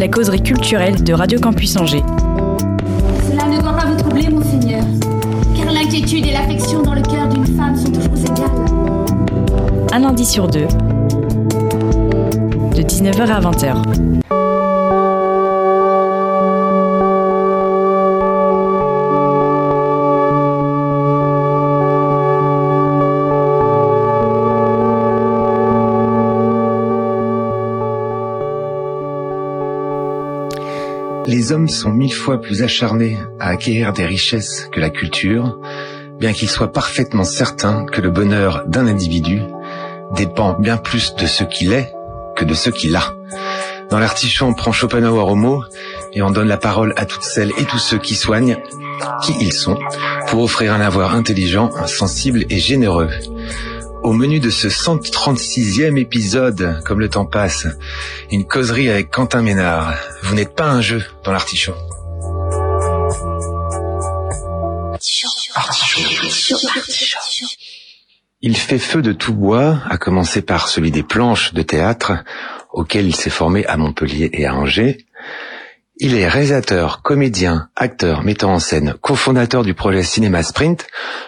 [0.00, 2.02] La causerie culturelle de Radio Campus Angers.
[3.30, 4.82] Cela ne doit pas vous troubler, mon Seigneur,
[5.54, 8.48] car l'inquiétude et l'affection dans le cœur d'une femme sont toujours égales.
[9.92, 10.68] Un lundi sur deux,
[12.74, 14.09] de 19h à 20h.
[31.30, 35.60] Les hommes sont mille fois plus acharnés à acquérir des richesses que la culture,
[36.18, 39.40] bien qu'ils soient parfaitement certains que le bonheur d'un individu
[40.16, 41.92] dépend bien plus de ce qu'il est
[42.34, 43.14] que de ce qu'il a.
[43.90, 45.62] Dans l'artichaut, on prend Schopenhauer au mot
[46.12, 48.56] et on donne la parole à toutes celles et tous ceux qui soignent
[49.22, 49.78] qui ils sont
[50.26, 53.08] pour offrir un avoir intelligent, sensible et généreux.
[54.10, 57.68] Au menu de ce 136e épisode, comme le temps passe,
[58.32, 59.94] une causerie avec Quentin Ménard.
[60.24, 61.76] Vous n'êtes pas un jeu dans l'artichaut.
[68.40, 72.24] Il fait feu de tout bois, à commencer par celui des planches de théâtre,
[72.72, 75.06] auquel il s'est formé à Montpellier et à Angers.
[76.02, 80.86] Il est réalisateur, comédien, acteur, metteur en scène, cofondateur du projet Cinéma Sprint,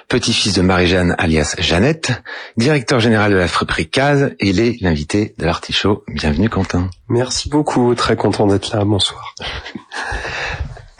[0.08, 2.22] petit-fils de Marie-Jeanne alias Jeannette,
[2.56, 6.04] directeur général de la friperie Case, et il est l'invité de l'artichaut.
[6.08, 6.88] Bienvenue Quentin.
[7.10, 9.34] Merci beaucoup, très content d'être là, bonsoir.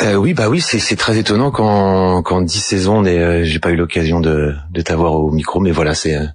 [0.02, 3.76] Euh, oui, bah oui, c'est très étonnant qu'en qu'en dix saisons, euh, j'ai pas eu
[3.76, 6.27] l'occasion de, de t'avoir au micro, mais voilà, c'est euh,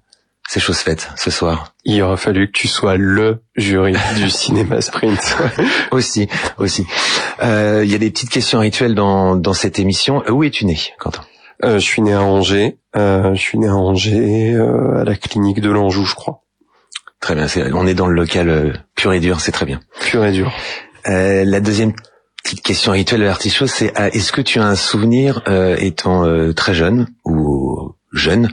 [0.48, 1.74] c'est chose faite ce soir.
[1.84, 5.38] Il aura fallu que tu sois le jury du cinéma sprint.
[5.92, 6.28] aussi,
[6.58, 6.86] aussi.
[7.44, 10.24] Euh, Il y a des petites questions rituelles dans, dans cette émission.
[10.30, 11.22] Où es-tu né, Quentin
[11.66, 12.78] euh, Je suis né à Angers.
[12.96, 16.44] Euh, je suis né à Angers, euh, à la clinique de l'Anjou, je crois.
[17.20, 17.46] Très bien.
[17.46, 19.82] Est, on est dans le local euh, pur et dur, c'est très bien.
[20.00, 20.52] Pur et dur.
[21.08, 21.92] Euh, la deuxième
[22.42, 25.42] petite question rituelle de l'artichaut, c'est est-ce que tu as un souvenir
[25.80, 27.57] étant très jeune ou
[28.18, 28.50] jeune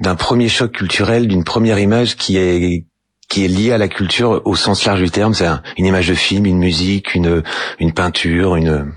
[0.00, 2.84] d'un premier choc culturel, d'une première image qui est
[3.28, 5.46] qui est liée à la culture au sens large du terme, c'est
[5.76, 7.42] une image de film, une musique, une
[7.78, 8.92] une peinture, une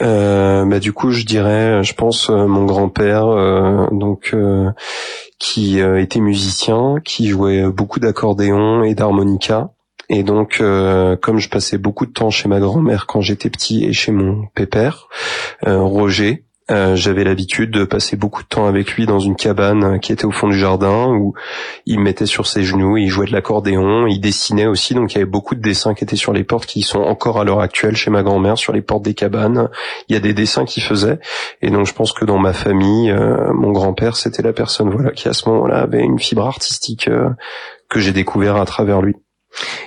[0.00, 4.70] euh, bah du coup je dirais je pense euh, mon grand-père euh, donc euh,
[5.40, 9.70] qui euh, était musicien qui jouait beaucoup d'accordéon et d'harmonica.
[10.10, 10.62] Et donc
[11.20, 14.46] comme je passais beaucoup de temps chez ma grand-mère quand j'étais petit et chez mon
[14.54, 15.08] pépère
[15.66, 20.12] Roger euh, j'avais l'habitude de passer beaucoup de temps avec lui dans une cabane qui
[20.12, 21.32] était au fond du jardin où
[21.86, 25.14] il me mettait sur ses genoux, il jouait de l'accordéon, il dessinait aussi, donc il
[25.14, 27.60] y avait beaucoup de dessins qui étaient sur les portes qui sont encore à l'heure
[27.60, 29.70] actuelle chez ma grand-mère sur les portes des cabanes.
[30.08, 31.20] Il y a des dessins qu'il faisait
[31.62, 35.12] et donc je pense que dans ma famille, euh, mon grand-père c'était la personne voilà
[35.12, 37.30] qui à ce moment-là avait une fibre artistique euh,
[37.88, 39.16] que j'ai découvert à travers lui.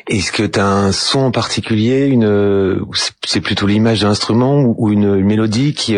[0.08, 2.84] Est-ce que tu as un son en particulier, une
[3.24, 5.96] c'est plutôt l'image d'un instrument ou une, une mélodie qui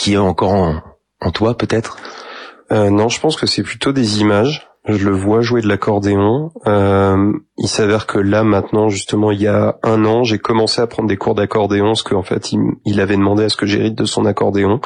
[0.00, 0.82] qui est encore
[1.20, 1.98] en, toi peut-être?
[2.72, 4.69] Euh, Non, je pense que c'est plutôt des images.
[4.96, 6.50] Je le vois jouer de l'accordéon.
[6.66, 10.86] Euh, il s'avère que là maintenant, justement, il y a un an, j'ai commencé à
[10.86, 12.52] prendre des cours d'accordéon, parce qu'en fait,
[12.84, 14.80] il, avait demandé à ce que j'hérite de son accordéon,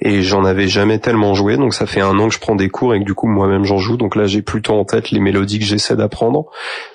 [0.00, 1.56] et j'en avais jamais tellement joué.
[1.56, 3.64] Donc ça fait un an que je prends des cours et que du coup moi-même
[3.64, 3.96] j'en joue.
[3.96, 6.46] Donc là, j'ai plutôt en tête les mélodies que j'essaie d'apprendre,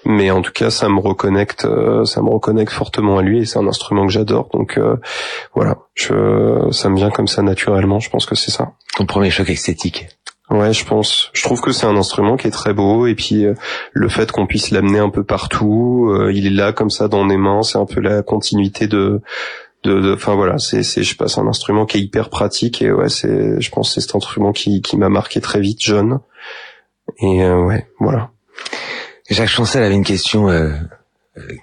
[0.06, 3.46] mais en tout cas, ça me reconnecte, euh, ça me reconnecte fortement à lui, et
[3.46, 4.50] c'est un instrument que j'adore.
[4.54, 4.98] Donc euh,
[5.56, 8.00] voilà, je, ça me vient comme ça naturellement.
[8.00, 8.74] Je pense que c'est ça.
[8.96, 10.08] Ton premier choc esthétique.
[10.54, 11.32] Ouais, je pense.
[11.34, 13.56] Je trouve que c'est un instrument qui est très beau et puis euh,
[13.92, 17.24] le fait qu'on puisse l'amener un peu partout, euh, il est là comme ça dans
[17.24, 19.20] mes mains, c'est un peu la continuité de
[19.84, 23.10] de enfin voilà, c'est c'est je passe un instrument qui est hyper pratique et ouais,
[23.10, 26.20] c'est je pense c'est cet instrument qui qui m'a marqué très vite jeune.
[27.18, 28.30] Et euh, ouais, voilà.
[29.32, 30.72] Jacques Chancel avait une question euh,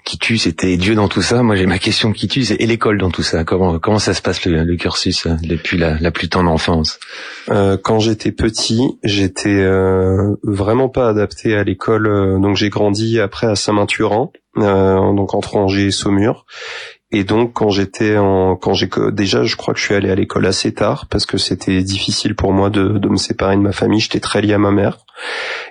[0.03, 1.43] qui tue, c'était Dieu dans tout ça.
[1.43, 3.45] Moi, j'ai ma question qui tue, c'est et l'école dans tout ça.
[3.45, 6.99] Comment comment ça se passe le, le cursus euh, depuis la, la, plus tendre enfance?
[7.49, 12.41] Euh, Quand j'étais petit, j'étais euh, vraiment pas adapté à l'école.
[12.41, 16.45] Donc j'ai grandi après à Saint-Mathurin, donc entre Angers et Saumur.
[17.11, 20.15] Et donc quand j'étais en quand j'ai déjà je crois que je suis allé à
[20.15, 23.73] l'école assez tard parce que c'était difficile pour moi de, de me séparer de ma
[23.73, 24.99] famille, j'étais très lié à ma mère.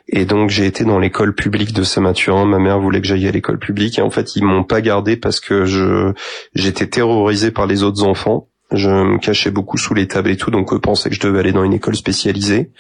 [0.09, 3.33] Et donc j'ai été dans l'école publique de Saint-Mathurin, ma mère voulait que j'aille à
[3.33, 3.99] l'école publique.
[3.99, 6.13] Et en fait ils m'ont pas gardé parce que je
[6.55, 10.51] j'étais terrorisé par les autres enfants je me cachais beaucoup sous les tables et tout,
[10.51, 12.71] donc eux pensaient que je devais aller dans une école spécialisée.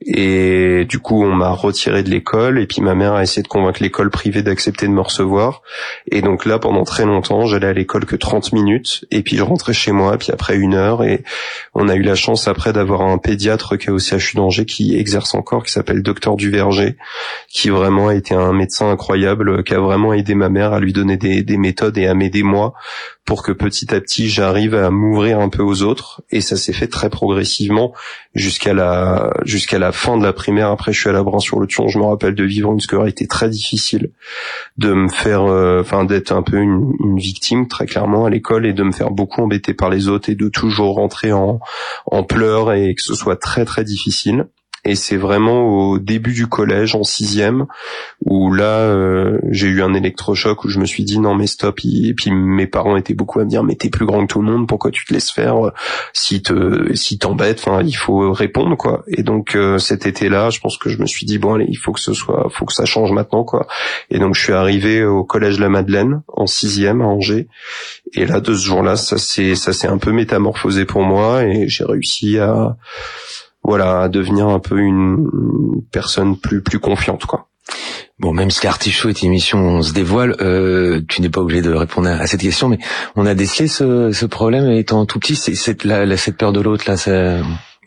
[0.00, 3.48] Et du coup, on m'a retiré de l'école, et puis ma mère a essayé de
[3.48, 5.62] convaincre l'école privée d'accepter de me recevoir.
[6.10, 9.42] Et donc là, pendant très longtemps, j'allais à l'école que 30 minutes, et puis je
[9.42, 11.22] rentrais chez moi, puis après une heure, et
[11.74, 14.96] on a eu la chance après d'avoir un pédiatre qui est au CHU d'Angers, qui
[14.96, 16.96] exerce encore, qui s'appelle Docteur Duverger,
[17.48, 20.92] qui vraiment a été un médecin incroyable, qui a vraiment aidé ma mère à lui
[20.92, 22.74] donner des méthodes et à m'aider moi
[23.26, 26.22] pour que petit à petit j'arrive à m'ouvrir un peu aux autres.
[26.30, 27.92] Et ça s'est fait très progressivement
[28.34, 30.70] jusqu'à la jusqu'à la fin de la primaire.
[30.70, 31.88] Après je suis à la Brun sur le Thion.
[31.88, 34.12] Je me rappelle de vivre une scolarité très difficile
[34.78, 38.64] de me faire euh, enfin d'être un peu une, une, victime très clairement à l'école
[38.64, 41.58] et de me faire beaucoup embêter par les autres et de toujours rentrer en
[42.06, 44.46] en pleurs et que ce soit très très difficile
[44.84, 47.66] et c'est vraiment au début du collège, en sixième,
[48.24, 51.80] où là, euh, j'ai eu un électrochoc où je me suis dit non mais stop.
[51.84, 54.40] Et puis mes parents étaient beaucoup à me dire mais t'es plus grand que tout
[54.40, 55.56] le monde, pourquoi tu te laisses faire
[56.12, 59.04] Si te, si t'embêtes, enfin il faut répondre quoi.
[59.08, 61.78] Et donc euh, cet été-là, je pense que je me suis dit bon allez, il
[61.78, 63.66] faut que ce soit, faut que ça change maintenant quoi.
[64.10, 67.48] Et donc je suis arrivé au collège La Madeleine en sixième à Angers.
[68.14, 71.68] Et là de ce jour-là, ça s'est, ça s'est un peu métamorphosé pour moi et
[71.68, 72.76] j'ai réussi à
[73.66, 75.28] voilà, à devenir un peu une
[75.90, 77.48] personne plus plus confiante, quoi.
[78.18, 81.40] Bon, même si l'artichaut est une émission où on se dévoile, euh, tu n'es pas
[81.40, 82.78] obligé de répondre à cette question, mais
[83.16, 86.60] on a décelé ce, ce problème étant tout petit, c'est cette, la, cette peur de
[86.60, 86.96] l'autre là.
[86.96, 87.38] Ça...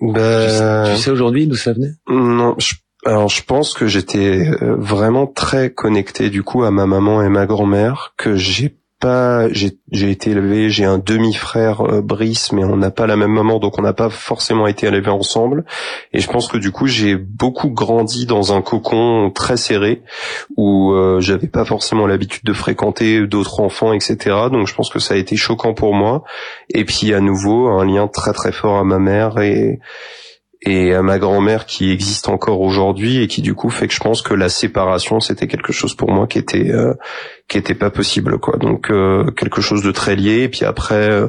[0.02, 0.94] Ben...
[0.94, 1.94] Tu, sais, aujourd'hui d'où ça venait?
[2.10, 2.58] Non,
[3.06, 7.30] alors je pense que j'étais euh, vraiment très connecté du coup à ma maman et
[7.30, 12.78] ma grand-mère, que j'ai pas, j'ai été élevé, j'ai un demi-frère euh, Brice, mais on
[12.78, 15.66] n'a pas la même maman, donc on n'a pas forcément été élevés ensemble.
[16.14, 20.04] Et je pense que du coup, j'ai beaucoup grandi dans un cocon très serré,
[20.58, 24.18] où euh, j'avais pas forcément l'habitude de fréquenter d'autres enfants, etc.
[24.52, 26.24] Donc je pense que ça a été choquant pour moi.
[26.70, 29.80] Et puis à nouveau, un lien très très fort à ma mère et
[30.62, 34.00] et à ma grand-mère qui existe encore aujourd'hui et qui du coup fait que je
[34.02, 36.94] pense que la séparation c'était quelque chose pour moi qui était euh,
[37.48, 38.58] qui était pas possible quoi.
[38.58, 40.44] Donc euh, quelque chose de très lié.
[40.44, 41.28] Et puis après euh,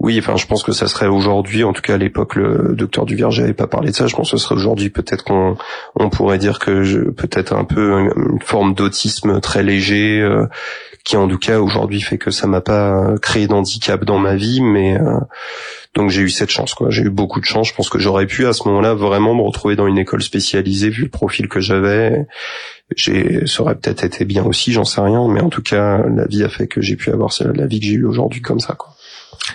[0.00, 3.06] oui enfin je pense que ça serait aujourd'hui en tout cas à l'époque le docteur
[3.06, 5.56] Duvierge n'avait pas parlé de ça je pense que ce serait aujourd'hui peut-être qu'on
[5.94, 10.26] on pourrait dire que peut-être un peu une forme d'autisme très léger
[11.04, 14.60] qui en tout cas aujourd'hui fait que ça m'a pas créé d'handicap dans ma vie
[14.60, 14.98] mais
[15.94, 16.90] donc j'ai eu cette chance, quoi.
[16.90, 17.68] J'ai eu beaucoup de chance.
[17.68, 20.88] Je pense que j'aurais pu à ce moment-là vraiment me retrouver dans une école spécialisée
[20.88, 22.26] vu le profil que j'avais.
[22.94, 25.26] J'ai, ça aurait peut-être été bien aussi, j'en sais rien.
[25.28, 27.86] Mais en tout cas, la vie a fait que j'ai pu avoir la vie que
[27.86, 28.94] j'ai eue aujourd'hui comme ça, quoi.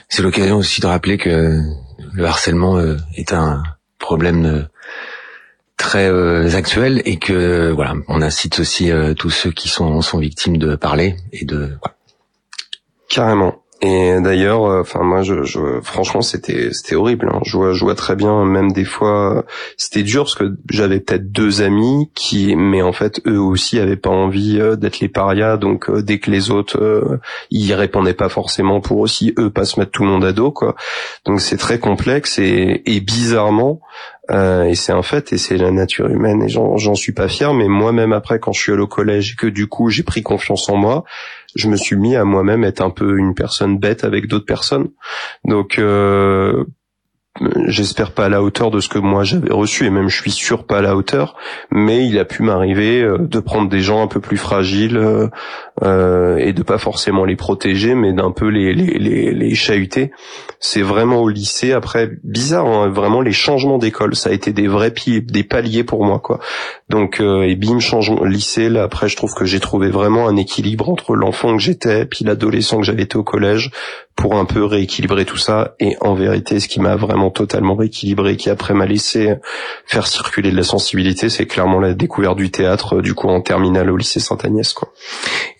[0.09, 1.61] C'est l'occasion aussi de rappeler que
[2.13, 3.63] le harcèlement euh, est un
[3.99, 4.61] problème euh,
[5.77, 10.57] très euh, actuel et que voilà, on incite aussi tous ceux qui sont sont victimes
[10.57, 11.77] de parler et de
[13.09, 13.64] carrément.
[13.81, 17.29] Et d'ailleurs, euh, enfin moi, je, je franchement, c'était c'était horrible.
[17.31, 17.41] Hein.
[17.45, 19.43] Je vois, je vois très bien, même des fois,
[19.75, 23.97] c'était dur parce que j'avais peut-être deux amis qui, mais en fait, eux aussi avaient
[23.97, 25.57] pas envie euh, d'être les parias.
[25.57, 27.19] Donc euh, dès que les autres, euh,
[27.51, 30.51] ils répondaient pas forcément pour aussi eux pas se mettre tout le monde à dos,
[30.51, 30.75] quoi.
[31.25, 33.81] Donc c'est très complexe et, et bizarrement,
[34.31, 37.53] euh, et c'est un fait, et c'est la nature humaine, et j'en suis pas fier,
[37.53, 40.23] mais moi-même après, quand je suis allé au collège et que du coup j'ai pris
[40.23, 41.03] confiance en moi,
[41.55, 44.89] je me suis mis à moi-même être un peu une personne bête avec d'autres personnes.
[45.45, 46.65] Donc euh,
[47.67, 50.31] j'espère pas à la hauteur de ce que moi j'avais reçu et même je suis
[50.31, 51.35] sûr pas à la hauteur
[51.69, 55.27] mais il a pu m'arriver euh, de prendre des gens un peu plus fragiles euh,
[55.83, 60.11] euh, et de pas forcément les protéger mais d'un peu les les les, les chahuter
[60.61, 64.69] c'est vraiment au lycée après bizarre hein, vraiment les changements d'école ça a été des
[64.69, 66.39] vrais pieds des paliers pour moi quoi
[66.89, 70.89] donc et bim changement lycée là après je trouve que j'ai trouvé vraiment un équilibre
[70.89, 73.71] entre l'enfant que j'étais puis l'adolescent que j'avais été au collège
[74.15, 75.75] pour un peu rééquilibrer tout ça.
[75.79, 79.35] Et en vérité, ce qui m'a vraiment totalement rééquilibré, qui après m'a laissé
[79.85, 83.91] faire circuler de la sensibilité, c'est clairement la découverte du théâtre, du coup en terminale
[83.91, 84.73] au lycée Sainte-Agnès.
[84.73, 84.91] Quoi.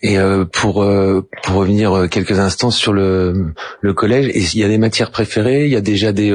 [0.02, 4.64] Et euh, pour euh, pour revenir euh, quelques instants sur le le collège, il y
[4.64, 6.32] a des matières préférées, il y a déjà des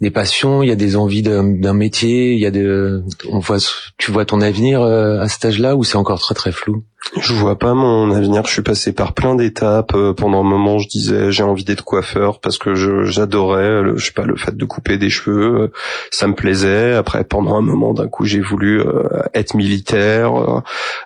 [0.00, 3.58] des passions, il y a des envies d'un métier, il y a des on voit
[3.98, 6.84] tu vois ton avenir à cet âge-là ou c'est encore très très flou?
[7.16, 8.46] Je vois pas mon avenir.
[8.46, 9.94] Je suis passé par plein d'étapes.
[9.94, 14.12] Euh, pendant un moment, je disais j'ai envie d'être coiffeur parce que j'adorais, je sais
[14.12, 15.72] pas, le fait de couper des cheveux, euh,
[16.12, 16.94] ça me plaisait.
[16.94, 20.32] Après, pendant un moment, d'un coup, j'ai voulu euh, être militaire.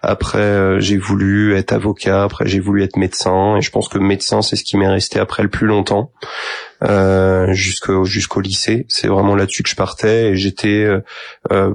[0.03, 2.25] Après, j'ai voulu être avocat.
[2.25, 3.57] Après, j'ai voulu être médecin.
[3.57, 6.13] Et je pense que médecin, c'est ce qui m'est resté après le plus longtemps.
[7.53, 8.85] Jusqu'au jusqu'au lycée.
[8.89, 10.87] C'est vraiment là-dessus que je partais et j'étais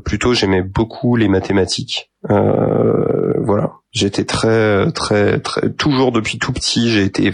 [0.05, 2.11] plutôt j'aimais beaucoup les mathématiques.
[2.29, 7.33] Euh, voilà, j'étais très très très toujours depuis tout petit j'ai été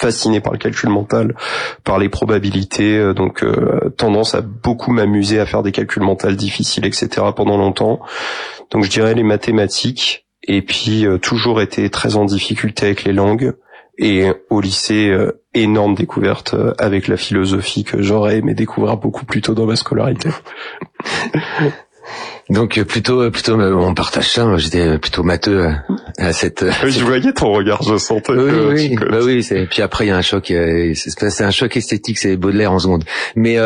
[0.00, 1.36] fasciné par le calcul mental,
[1.84, 3.44] par les probabilités, donc
[3.96, 7.08] tendance à beaucoup m'amuser à faire des calculs mentaux difficiles, etc.
[7.36, 8.00] pendant longtemps.
[8.72, 13.54] Donc je dirais les mathématiques, et puis toujours été très en difficulté avec les langues.
[13.98, 19.26] Et au lycée, euh, énorme découverte euh, avec la philosophie que j'aurais aimé découvrir beaucoup
[19.26, 20.30] plus tôt dans ma scolarité.
[22.52, 24.56] Donc euh, plutôt plutôt on partage ça.
[24.58, 25.70] J'étais plutôt matheux
[26.18, 26.64] à cette.
[26.84, 28.32] Oui, je voyais ton regard, je sentais.
[28.32, 29.46] Oui, oui, bah oui.
[29.70, 30.52] Puis après il y a un choc.
[30.94, 33.04] C'est un choc esthétique, c'est Baudelaire en seconde.
[33.34, 33.58] Mais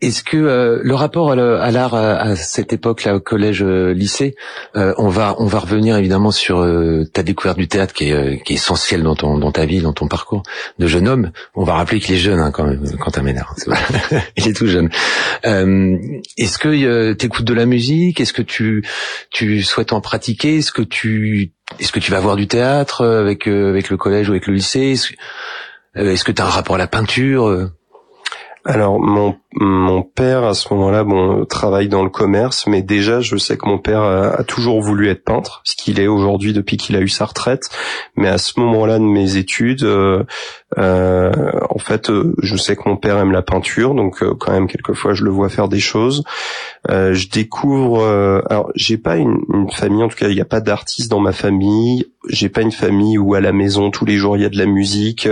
[0.00, 4.36] est-ce que euh, le rapport à l'art à, cette époque-là, au collège, euh, lycée,
[4.76, 6.64] euh, on va on va revenir évidemment sur
[7.12, 9.92] ta découverte du théâtre qui est, qui est essentielle dans ton dans ta vie, dans
[9.92, 10.44] ton parcours
[10.78, 11.32] de jeune homme.
[11.56, 13.56] On va rappeler qu'il est jeune hein, quand quand t'as Ménard.
[14.36, 14.88] Il est tout jeune.
[15.42, 18.20] Est-ce que tu écoutes de la musique?
[18.20, 18.84] Est-ce que tu
[19.30, 20.58] tu souhaites en pratiquer?
[20.58, 21.50] Est-ce que tu
[21.80, 24.94] est-ce que tu vas voir du théâtre avec avec le collège ou avec le lycée?
[25.96, 27.70] Est-ce que tu as un rapport à la peinture?
[28.68, 33.36] Alors mon mon père à ce moment-là, bon, travaille dans le commerce, mais déjà je
[33.36, 36.94] sais que mon père a, toujours voulu être peintre, ce qu'il est aujourd'hui depuis qu'il
[36.96, 37.70] a eu sa retraite.
[38.14, 40.22] Mais à ce moment-là de mes études, euh,
[40.76, 41.32] euh,
[41.70, 45.14] en fait, euh, je sais que mon père aime la peinture, donc quand même quelquefois
[45.14, 46.22] je le vois faire des choses.
[46.88, 48.04] Je découvre,
[48.48, 49.40] alors j'ai pas une,
[49.72, 52.06] famille, en tout cas il n'y a pas d'artistes dans ma famille.
[52.28, 54.58] J'ai pas une famille où à la maison tous les jours il y a de
[54.58, 55.28] la musique,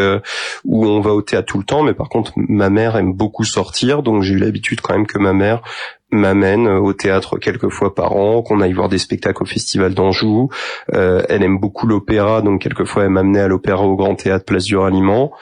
[0.65, 1.83] où on va au théâtre tout le temps.
[1.83, 5.19] Mais par contre, ma mère aime beaucoup sortir donc j'ai eu l'habitude quand même que
[5.19, 5.63] ma mère
[6.17, 10.51] m'amène au théâtre quelques fois par an, qu'on aille voir des spectacles au Festival d'Anjou.
[10.95, 14.65] Euh, elle aime beaucoup l'opéra, donc quelquefois elle m'amenait à l'opéra au Grand Théâtre Place
[14.65, 15.33] du Ralliement.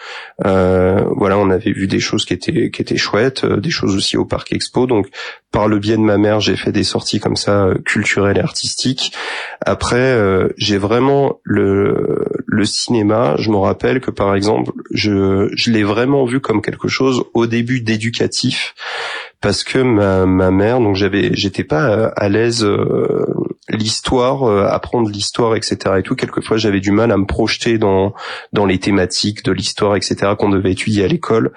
[0.44, 3.96] Euh, voilà, on avait vu des choses qui étaient qui étaient chouettes, euh, des choses
[3.96, 4.86] aussi au Parc Expo.
[4.86, 5.08] Donc
[5.50, 9.12] par le biais de ma mère, j'ai fait des sorties comme ça culturelles et artistiques.
[9.64, 10.18] Après,
[10.56, 13.36] j'ai vraiment le le cinéma.
[13.38, 17.46] Je me rappelle que par exemple, je je l'ai vraiment vu comme quelque chose au
[17.46, 18.74] début d'éducatif
[19.44, 23.26] parce que ma, ma mère, donc j'avais, j'étais pas euh, à l'aise euh,
[23.68, 25.76] l'histoire, euh, apprendre l'histoire, etc.
[25.98, 26.14] et tout.
[26.14, 28.14] Quelquefois, j'avais du mal à me projeter dans
[28.54, 30.32] dans les thématiques de l'histoire, etc.
[30.38, 31.52] qu'on devait étudier à l'école.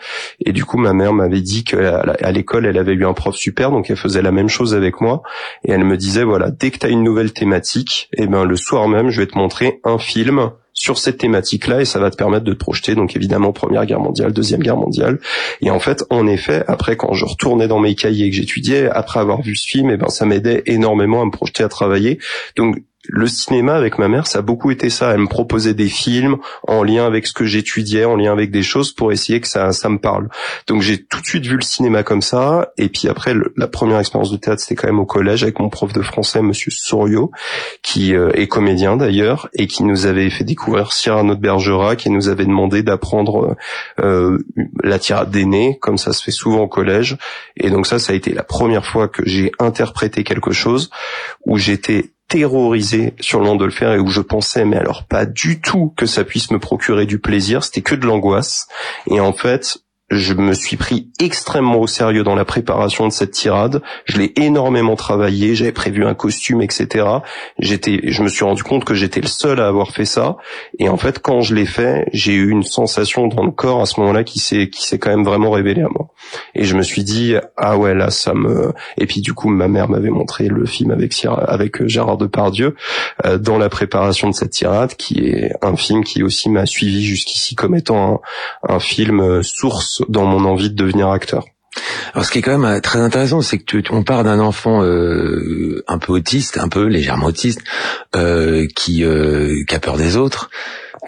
[0.46, 3.72] Et du coup, ma mère m'avait dit qu'à l'école, elle avait eu un prof super,
[3.72, 5.22] donc elle faisait la même chose avec moi.
[5.64, 8.44] Et elle me disait voilà, dès que tu as une nouvelle thématique, et eh ben
[8.44, 12.12] le soir même, je vais te montrer un film sur cette thématique-là et ça va
[12.12, 12.96] te permettre de te projeter.
[12.96, 15.20] Donc évidemment, Première Guerre mondiale, Deuxième Guerre mondiale.
[15.62, 19.20] Et en fait, en effet, après quand je retournais dans mes cahiers que j'étudiais, après
[19.20, 22.20] avoir vu ce film, et eh ben ça m'aidait énormément à me projeter à travailler.
[22.56, 25.14] Donc le cinéma avec ma mère, ça a beaucoup été ça.
[25.14, 26.38] Elle me proposait des films
[26.68, 29.72] en lien avec ce que j'étudiais, en lien avec des choses pour essayer que ça,
[29.72, 30.30] ça me parle.
[30.68, 32.72] Donc j'ai tout de suite vu le cinéma comme ça.
[32.78, 35.70] Et puis après, la première expérience de théâtre, c'était quand même au collège avec mon
[35.70, 37.32] prof de français, Monsieur Souriau,
[37.82, 42.10] qui euh, est comédien d'ailleurs et qui nous avait fait découvrir Cyrano de Bergerac et
[42.10, 43.56] nous avait demandé d'apprendre
[44.00, 44.38] euh,
[44.84, 47.18] la tirade d'aîné, comme ça se fait souvent au collège.
[47.56, 50.90] Et donc ça, ça a été la première fois que j'ai interprété quelque chose
[51.46, 55.26] où j'étais terrorisé sur le de le faire et où je pensais mais alors pas
[55.26, 58.68] du tout que ça puisse me procurer du plaisir, c'était que de l'angoisse.
[59.10, 59.78] Et en fait,
[60.10, 63.82] je me suis pris extrêmement au sérieux dans la préparation de cette tirade.
[64.06, 65.56] Je l'ai énormément travaillé.
[65.56, 67.06] J'avais prévu un costume, etc.
[67.60, 70.38] J'étais, je me suis rendu compte que j'étais le seul à avoir fait ça.
[70.80, 73.86] Et en fait, quand je l'ai fait, j'ai eu une sensation dans le corps à
[73.86, 76.10] ce moment-là qui s'est, qui s'est quand même vraiment révélée à moi.
[76.56, 78.74] Et je me suis dit, ah ouais, là, ça me.
[78.98, 82.76] Et puis du coup, ma mère m'avait montré le film avec avec euh, Gérard Depardieu
[83.26, 87.04] euh, dans la préparation de cette tirade, qui est un film qui aussi m'a suivi
[87.04, 88.22] jusqu'ici comme étant
[88.64, 91.46] un, un film euh, source dans mon envie de devenir acteur.
[92.14, 94.40] Alors, ce qui est quand même euh, très intéressant, c'est que tu, on part d'un
[94.40, 97.62] enfant euh, un peu autiste, un peu légèrement autiste,
[98.16, 100.50] euh, qui, euh, qui a peur des autres,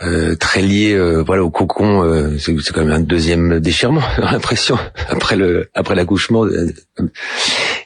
[0.04, 2.38] euh, très lié, voilà, au cocon.
[2.38, 4.78] c'est, quand même un deuxième déchirement, l'impression
[5.10, 6.46] après le après l'accouchement,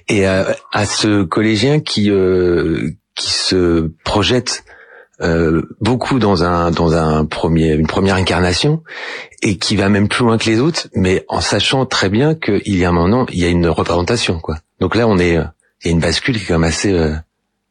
[0.10, 2.12] et à ce collégien qui
[3.16, 4.64] qui se projette
[5.24, 8.84] euh, beaucoup dans un dans un premier une première incarnation
[9.42, 12.76] et qui va même plus loin que les autres, mais en sachant très bien qu'il
[12.78, 14.58] y a un moment, il y a une représentation quoi.
[14.80, 15.34] Donc là, on est
[15.84, 17.14] il y a une bascule qui est quand même assez euh,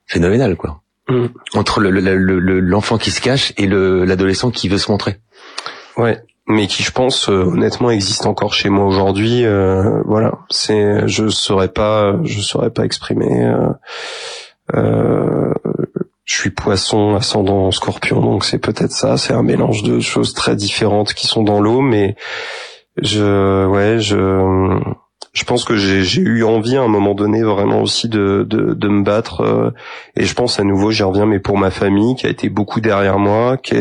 [0.06, 0.80] phénoménale quoi.
[1.09, 1.26] Mm.
[1.54, 4.88] entre le- le- le- le- l'enfant qui se cache et le- l'adolescent qui veut se
[4.90, 5.16] montrer.
[5.97, 9.44] Ouais, mais qui je pense euh, honnêtement existe encore chez moi aujourd'hui.
[9.44, 13.44] euh, voilà, c'est je saurais pas, je saurais pas exprimer.
[13.47, 13.68] euh,
[14.76, 15.52] euh,
[16.25, 19.17] je suis poisson ascendant scorpion, donc c'est peut-être ça.
[19.17, 22.14] C'est un mélange de choses très différentes qui sont dans l'eau, mais
[23.00, 24.79] je, ouais, je,
[25.33, 28.88] je pense que j'ai eu envie à un moment donné vraiment aussi de de, de
[28.88, 29.41] me battre.
[29.43, 29.71] euh,
[30.17, 32.81] et je pense à nouveau, j'y reviens, mais pour ma famille qui a été beaucoup
[32.81, 33.76] derrière moi, qui,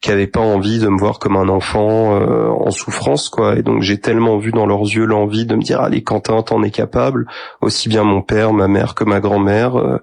[0.00, 3.62] qui avait pas envie de me voir comme un enfant euh, en souffrance quoi et
[3.62, 6.70] donc j'ai tellement vu dans leurs yeux l'envie de me dire allez Quentin t'en es
[6.70, 7.26] capable
[7.60, 9.98] aussi bien mon père ma mère que ma grand-mère euh,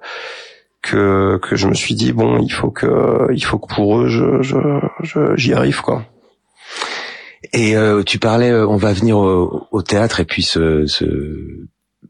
[0.85, 4.07] que que je me suis dit bon il faut que il faut que pour eux
[4.07, 4.57] je je
[5.03, 6.03] je- j'y arrive quoi
[7.53, 11.05] Et euh, tu parlais, euh, on va venir au, au théâtre et puis ce, ce,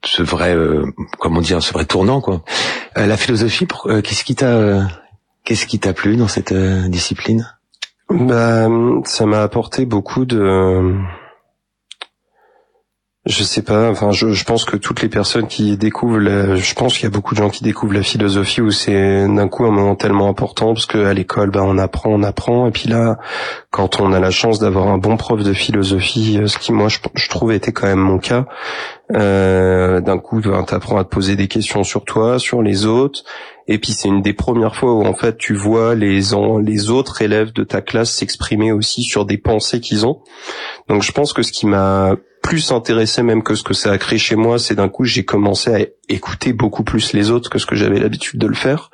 [0.04, 0.86] ce vrai, euh,
[1.20, 2.42] comment dire, ce vrai tournant quoi.
[2.98, 4.88] Euh, la philosophie, euh, qu'est-ce qui t'a,
[5.44, 7.44] qu'est-ce qui t'a plu dans cette euh, discipline?
[8.10, 8.70] Bah,
[9.04, 10.94] ça m'a apporté beaucoup de.
[13.26, 13.90] Je sais pas.
[13.90, 17.10] Enfin, je, je pense que toutes les personnes qui découvrent, je pense qu'il y a
[17.10, 20.76] beaucoup de gens qui découvrent la philosophie où c'est d'un coup un moment tellement important
[20.76, 23.18] parce que à l'école, bah, on apprend, on apprend, et puis là,
[23.72, 26.88] quand on a la chance d'avoir un bon prof de philosophie, euh, ce qui moi
[26.88, 28.46] je, je trouve était quand même mon cas,
[29.16, 33.24] euh, d'un coup, tu apprends à te poser des questions sur toi, sur les autres.
[33.68, 36.34] Et puis c'est une des premières fois où en fait tu vois les
[36.92, 40.22] autres élèves de ta classe s'exprimer aussi sur des pensées qu'ils ont.
[40.88, 42.16] Donc je pense que ce qui m'a
[42.46, 45.26] plus intéressé même que ce que ça a créé chez moi, c'est d'un coup j'ai
[45.26, 48.92] commencé à écouter beaucoup plus les autres que ce que j'avais l'habitude de le faire,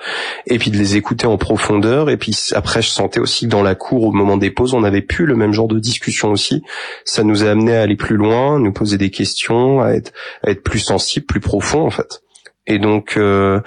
[0.47, 2.09] et puis de les écouter en profondeur.
[2.09, 4.79] Et puis après je sentais aussi que dans la cour au moment des pauses, on
[4.79, 6.63] n'avait plus le même genre de discussion aussi.
[7.03, 10.51] Ça nous a amené à aller plus loin, nous poser des questions, à être à
[10.51, 12.21] être plus sensible, plus profond en fait.
[12.67, 13.59] Et donc euh,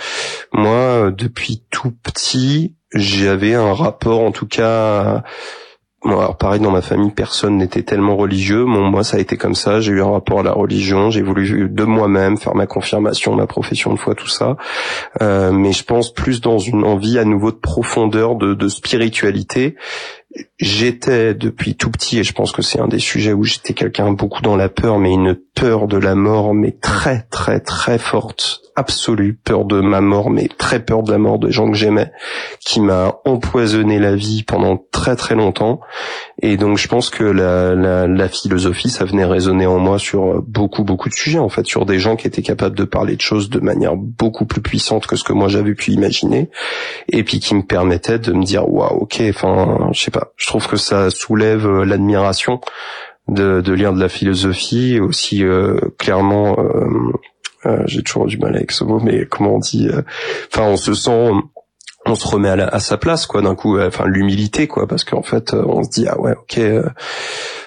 [0.54, 5.22] moi, depuis tout petit, j'avais un rapport, en tout cas.
[6.04, 8.64] Bon, alors pareil, dans ma famille, personne n'était tellement religieux.
[8.64, 9.80] Bon, moi, ça a été comme ça.
[9.80, 11.10] J'ai eu un rapport à la religion.
[11.10, 14.58] J'ai voulu de moi-même faire ma confirmation, ma profession de foi, tout ça.
[15.22, 19.76] Euh, mais je pense plus dans une envie à nouveau de profondeur, de, de spiritualité.
[20.58, 24.12] J'étais depuis tout petit, et je pense que c'est un des sujets où j'étais quelqu'un
[24.12, 28.62] beaucoup dans la peur, mais une peur de la mort, mais très très très forte,
[28.76, 32.10] absolue peur de ma mort, mais très peur de la mort de gens que j'aimais,
[32.60, 35.80] qui m'a empoisonné la vie pendant très très longtemps.
[36.42, 40.42] Et donc je pense que la, la, la philosophie, ça venait résonner en moi sur
[40.42, 43.20] beaucoup beaucoup de sujets, en fait, sur des gens qui étaient capables de parler de
[43.20, 46.50] choses de manière beaucoup plus puissante que ce que moi j'avais pu imaginer,
[47.08, 50.46] et puis qui me permettaient de me dire waouh, ok, enfin, je sais pas, je
[50.46, 52.60] trouve que ça soulève euh, l'admiration
[53.28, 56.56] de, de lire de la philosophie, aussi euh, clairement.
[57.66, 59.88] euh, j'ai toujours du mal avec ce mot, mais comment on dit
[60.52, 61.30] Enfin, on se sent,
[62.04, 63.40] on se remet à, sa place, quoi.
[63.40, 66.60] D'un coup, enfin, l'humilité, quoi, parce qu'en fait, on se dit ah ouais, ok.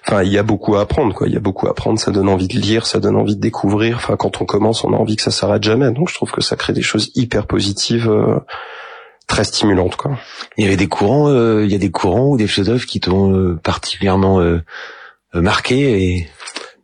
[0.08, 1.28] Enfin, il y a beaucoup à apprendre, quoi.
[1.28, 2.00] Il y a beaucoup à apprendre.
[2.00, 3.98] Ça donne envie de lire, ça donne envie de découvrir.
[3.98, 5.91] Enfin, quand on commence, on a envie que ça s'arrête jamais.
[5.91, 8.39] Donc, je trouve que ça crée des choses hyper positives, euh,
[9.27, 10.17] très stimulantes, quoi.
[10.57, 12.99] Il y avait des courants, euh, il y a des courants ou des philosophes qui
[12.99, 14.63] t'ont euh, particulièrement euh,
[15.35, 16.27] euh, marqué et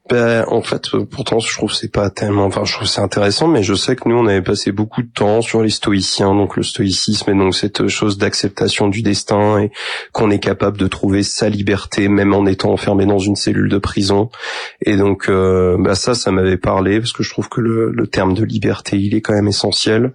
[0.10, 3.48] Ben, en fait, euh, pourtant, je trouve c'est pas tellement, enfin, je trouve c'est intéressant,
[3.48, 6.58] mais je sais que nous, on avait passé beaucoup de temps sur les stoïciens, donc
[6.58, 9.72] le stoïcisme et donc cette chose d'acceptation du destin et
[10.12, 13.78] qu'on est capable de trouver sa liberté même en étant enfermé dans une cellule de
[13.78, 14.30] prison.
[14.82, 18.08] Et donc, euh, bah, ça, ça m'avait parlé parce que je trouve que le, le
[18.08, 20.12] terme de liberté, il est quand même essentiel.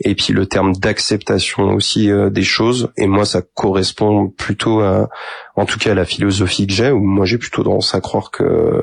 [0.00, 2.90] Et puis le terme d'acceptation aussi euh, des choses.
[2.96, 5.08] Et moi, ça correspond plutôt à,
[5.58, 8.80] en tout cas, la philosophie que j'ai, où moi, j'ai plutôt tendance à croire que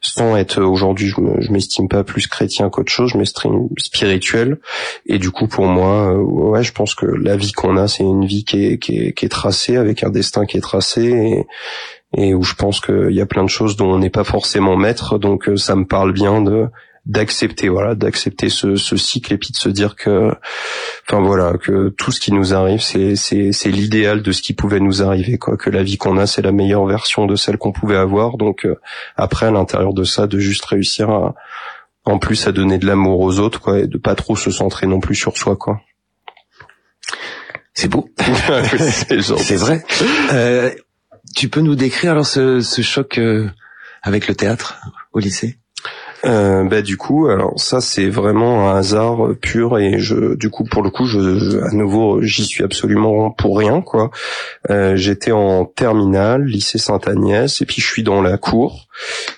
[0.00, 4.58] sans être aujourd'hui, je me- je m'estime pas plus chrétien qu'autre chose, je m'estime spirituel.
[5.06, 8.04] Et du coup, pour moi, euh, ouais, je pense que la vie qu'on a, c'est
[8.04, 11.02] une vie qui est, qui est, qui est tracée, avec un destin qui est tracé,
[11.04, 11.46] et,
[12.16, 14.76] et où je pense qu'il y a plein de choses dont on n'est pas forcément
[14.76, 15.18] maître.
[15.18, 16.68] Donc, euh, ça me parle bien de
[17.06, 20.32] d'accepter voilà d'accepter ce, ce cycle et puis de se dire que
[21.08, 24.54] enfin voilà que tout ce qui nous arrive c'est c'est c'est l'idéal de ce qui
[24.54, 27.58] pouvait nous arriver quoi que la vie qu'on a c'est la meilleure version de celle
[27.58, 28.74] qu'on pouvait avoir donc euh,
[29.16, 31.34] après à l'intérieur de ça de juste réussir à
[32.04, 34.88] en plus à donner de l'amour aux autres quoi et de pas trop se centrer
[34.88, 35.80] non plus sur soi quoi
[37.76, 38.08] c'est beau.
[38.18, 39.84] c'est vrai.
[40.32, 40.70] Euh,
[41.36, 43.48] tu peux nous décrire alors ce, ce choc euh,
[44.02, 44.80] avec le théâtre
[45.12, 45.58] au lycée?
[46.26, 50.64] Euh, bah du coup, alors ça c'est vraiment un hasard pur et je, du coup
[50.64, 54.10] pour le coup, je, à nouveau, j'y suis absolument pour rien quoi.
[54.70, 58.88] Euh, J'étais en terminale, lycée Sainte-Agnès, et puis je suis dans la cour.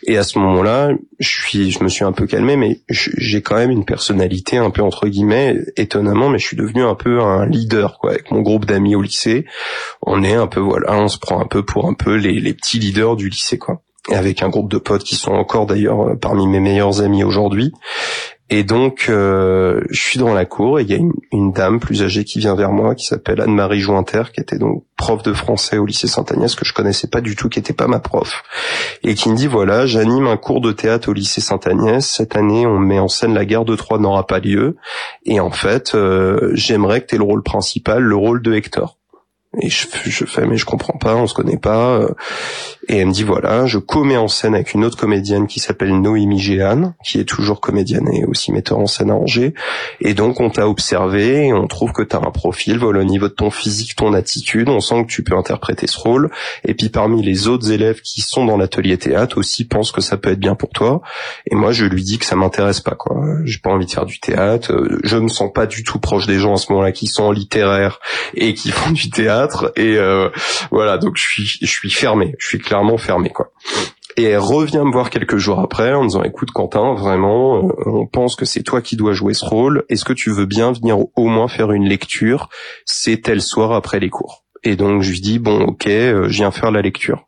[0.06, 3.56] Et à ce moment-là, je suis, je me suis un peu calmé, mais j'ai quand
[3.56, 7.44] même une personnalité un peu entre guillemets, étonnamment, mais je suis devenu un peu un
[7.46, 8.12] leader quoi.
[8.12, 9.44] Avec mon groupe d'amis au lycée,
[10.00, 12.54] on est un peu voilà, on se prend un peu pour un peu les, les
[12.54, 16.14] petits leaders du lycée quoi avec un groupe de potes qui sont encore d'ailleurs euh,
[16.14, 17.72] parmi mes meilleurs amis aujourd'hui.
[18.50, 20.98] Et donc, euh, je suis dans la cour et il y a
[21.32, 24.84] une, dame plus âgée qui vient vers moi, qui s'appelle Anne-Marie Jointer, qui était donc
[24.96, 27.88] prof de français au lycée Saint-Agnès, que je connaissais pas du tout, qui était pas
[27.88, 28.42] ma prof,
[29.02, 32.06] et qui me dit voilà, j'anime un cours de théâtre au lycée Saint-Agnès.
[32.06, 34.76] Cette année, on met en scène la guerre de Troie n'aura pas lieu,
[35.26, 38.98] et en fait, euh, j'aimerais que tu aies le rôle principal, le rôle de Hector.
[39.60, 41.96] Et je, je fais mais je comprends pas, on se connaît pas.
[41.96, 42.08] Euh.
[42.90, 45.98] Et elle me dit voilà, je commets en scène avec une autre comédienne qui s'appelle
[46.00, 49.54] Noémie Géane, qui est toujours comédienne et aussi metteur en scène à Angers.
[50.00, 53.04] Et donc on t'a observé et on trouve que tu as un profil, voilà au
[53.04, 56.30] niveau de ton physique, ton attitude, on sent que tu peux interpréter ce rôle.
[56.64, 60.18] Et puis parmi les autres élèves qui sont dans l'atelier théâtre aussi pensent que ça
[60.18, 61.00] peut être bien pour toi.
[61.50, 63.16] Et moi je lui dis que ça m'intéresse pas quoi.
[63.44, 64.72] J'ai pas envie de faire du théâtre.
[65.04, 67.98] Je me sens pas du tout proche des gens à ce moment-là qui sont littéraires
[68.34, 69.37] et qui font du théâtre
[69.76, 70.28] et euh,
[70.70, 73.52] voilà donc je suis je suis fermé je suis clairement fermé quoi.
[74.16, 77.72] Et elle revient me voir quelques jours après en me disant écoute Quentin vraiment euh,
[77.86, 79.84] on pense que c'est toi qui dois jouer ce rôle.
[79.88, 82.48] Est-ce que tu veux bien venir au moins faire une lecture?
[82.84, 84.44] C'est tel soir après les cours.
[84.64, 87.24] Et donc je lui dis bon ok euh, je viens faire la lecture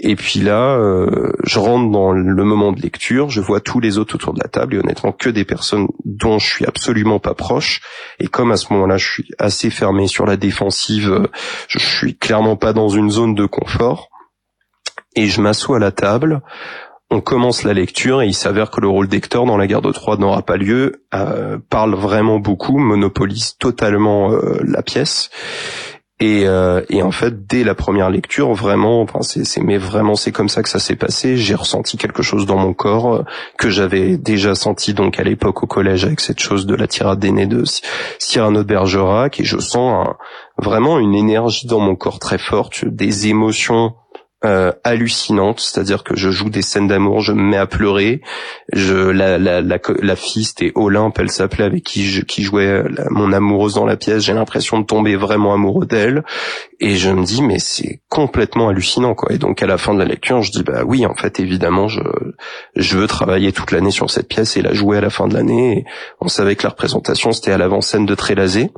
[0.00, 3.98] et puis là, euh, je rentre dans le moment de lecture, je vois tous les
[3.98, 7.34] autres autour de la table et honnêtement que des personnes dont je suis absolument pas
[7.34, 7.80] proche.
[8.20, 11.28] Et comme à ce moment-là, je suis assez fermé sur la défensive,
[11.66, 14.08] je suis clairement pas dans une zone de confort.
[15.16, 16.42] Et je m'assois à la table.
[17.10, 19.90] On commence la lecture et il s'avère que le rôle d'Hector dans la guerre de
[19.90, 25.30] Troie n'aura pas lieu, euh, parle vraiment beaucoup, monopolise totalement euh, la pièce.
[26.20, 30.32] Et, euh, et, en fait, dès la première lecture, vraiment, enfin, c'est, mais vraiment, c'est
[30.32, 31.36] comme ça que ça s'est passé.
[31.36, 33.22] J'ai ressenti quelque chose dans mon corps euh,
[33.56, 37.20] que j'avais déjà senti donc à l'époque au collège avec cette chose de la tirade
[37.20, 37.62] d'aîné de
[38.18, 40.08] Cyrano de Bergerac, et je sens
[40.56, 43.94] vraiment une énergie dans mon corps très forte, des émotions
[44.44, 48.20] euh, hallucinante, c'est-à-dire que je joue des scènes d'amour, je me mets à pleurer.
[48.72, 52.84] Je la la la, la fille c'était Olympe, elle s'appelait avec qui je, qui jouait
[53.10, 54.22] mon amoureuse dans la pièce.
[54.22, 56.22] J'ai l'impression de tomber vraiment amoureux d'elle
[56.78, 59.32] et je me dis mais c'est complètement hallucinant quoi.
[59.32, 61.88] Et donc à la fin de la lecture, je dis bah oui en fait évidemment
[61.88, 62.00] je
[62.76, 65.34] je veux travailler toute l'année sur cette pièce et la jouer à la fin de
[65.34, 65.84] l'année.
[66.20, 68.70] On savait que la représentation c'était à l'avant-scène de Trélazé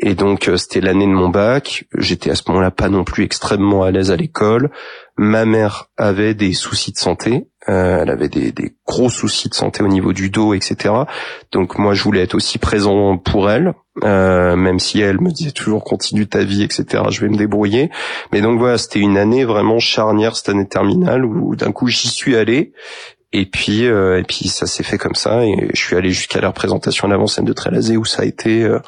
[0.00, 1.84] et donc euh, c'était l'année de mon bac.
[1.96, 4.70] J'étais à ce moment-là pas non plus extrêmement à l'aise à l'école.
[5.16, 7.46] Ma mère avait des soucis de santé.
[7.68, 10.92] Euh, elle avait des, des, gros soucis de santé au niveau du dos, etc.
[11.52, 15.52] Donc moi je voulais être aussi présent pour elle, euh, même si elle me disait
[15.52, 17.04] toujours continue ta vie, etc.
[17.10, 17.90] Je vais me débrouiller.
[18.32, 22.08] Mais donc voilà, c'était une année vraiment charnière cette année terminale où d'un coup j'y
[22.08, 22.72] suis allé
[23.34, 25.44] et puis, euh, et puis ça s'est fait comme ça.
[25.44, 28.62] Et je suis allé jusqu'à la représentation à l'avant-scène de Trélazé où ça a été
[28.62, 28.78] euh,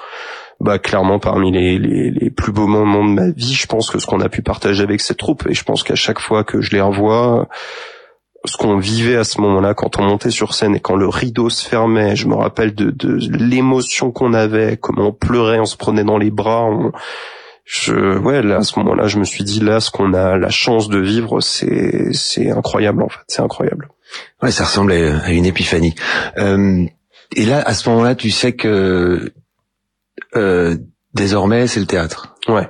[0.61, 3.99] bah clairement parmi les, les, les, plus beaux moments de ma vie, je pense que
[3.99, 6.61] ce qu'on a pu partager avec cette troupe, et je pense qu'à chaque fois que
[6.61, 7.49] je les revois,
[8.45, 11.51] ce qu'on vivait à ce moment-là quand on montait sur scène et quand le rideau
[11.51, 15.77] se fermait, je me rappelle de, de l'émotion qu'on avait, comment on pleurait, on se
[15.77, 16.71] prenait dans les bras,
[17.67, 20.51] je, ouais, là, à ce moment-là, je me suis dit, là, ce qu'on a la
[20.51, 23.89] chance de vivre, c'est, c'est incroyable, en fait, c'est incroyable.
[24.41, 25.97] Ouais, ça ressemble à une épiphanie.
[26.39, 26.85] Euh,
[27.35, 29.33] et là, à ce moment-là, tu sais que
[30.35, 30.77] euh,
[31.15, 32.35] désormais, c'est le théâtre.
[32.49, 32.69] Ouais.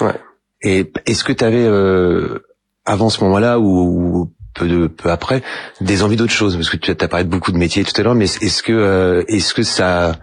[0.00, 0.14] Ouais.
[0.62, 2.40] Et est-ce que tu avais euh,
[2.84, 5.42] avant ce moment-là ou, peu de peu après
[5.80, 6.56] des envies d'autre chose?
[6.56, 8.72] Parce que tu as parlé de beaucoup de métiers tout à l'heure mais est-ce que
[8.72, 10.16] euh, est-ce que ça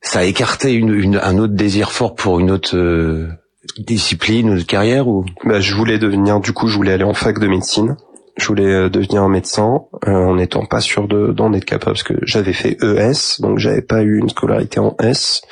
[0.00, 3.28] ça a écarté une, un autre désir fort pour une autre euh,
[3.78, 5.26] discipline ou carrière ou?
[5.44, 7.96] Bah, je voulais devenir du coup je voulais aller en fac de médecine
[8.36, 12.14] je voulais euh, devenir médecin euh, en n'étant pas sûr d'en être capable parce que
[12.22, 15.42] j'avais fait ES, donc j'avais pas eu une scolarité en S.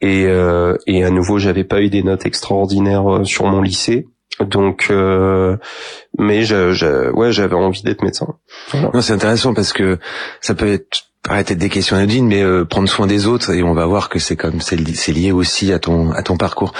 [0.00, 4.08] Et, euh, et à nouveau, j'avais pas eu des notes extraordinaires sur mon lycée.
[4.40, 8.34] Donc, mais je, ouais, j'avais envie d'être médecin.
[9.00, 9.98] c'est intéressant parce que
[10.40, 13.74] ça peut être paraître être des questions anodines, mais prendre soin des autres et on
[13.74, 16.72] va voir que c'est comme c'est lié aussi à ton à ton parcours.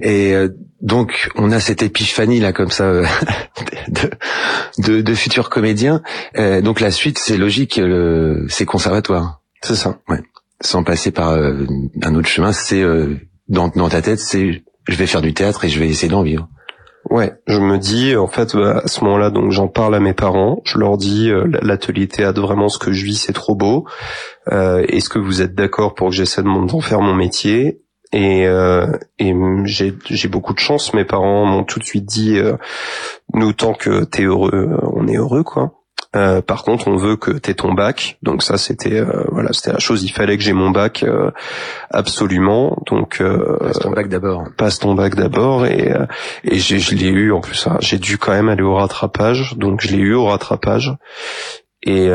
[0.00, 0.34] Et
[0.80, 3.06] donc on a cette épiphanie là comme ça euh,
[4.78, 6.02] de, de, futurs comédiens.
[6.36, 7.80] Euh, donc la suite c'est logique,
[8.48, 9.40] c'est conservatoire.
[9.62, 9.98] C'est ça.
[10.08, 10.20] Ouais.
[10.60, 11.66] Sans passer par euh,
[12.02, 12.84] un autre chemin, c'est
[13.48, 16.22] dans, dans ta tête, c'est je vais faire du théâtre et je vais essayer d'en
[16.22, 16.48] vivre.
[17.08, 20.12] Ouais, je me dis en fait bah, à ce moment-là donc j'en parle à mes
[20.12, 23.86] parents, je leur dis euh, l'atelier théâtre vraiment ce que je vis c'est trop beau.
[24.52, 27.82] Euh, Est-ce que vous êtes d'accord pour que j'essaie de d'en faire mon métier?
[28.12, 28.86] Et, euh,
[29.18, 30.94] et j'ai beaucoup de chance.
[30.94, 32.56] Mes parents m'ont tout de suite dit, euh,
[33.34, 35.74] nous tant que t'es heureux, on est heureux quoi.
[36.16, 38.18] Euh, par contre, on veut que t'aies ton bac.
[38.22, 40.02] Donc ça, c'était euh, voilà, c'était la chose.
[40.02, 41.30] Il fallait que j'ai mon bac euh,
[41.90, 42.78] absolument.
[42.86, 43.22] Donc
[43.60, 44.44] passe ton bac d'abord.
[44.56, 45.92] Passe ton bac d'abord et
[46.44, 47.66] et j'ai je l'ai eu en plus.
[47.66, 47.76] Hein.
[47.80, 49.56] J'ai dû quand même aller au rattrapage.
[49.56, 50.94] Donc je l'ai eu au rattrapage.
[51.82, 52.08] Et,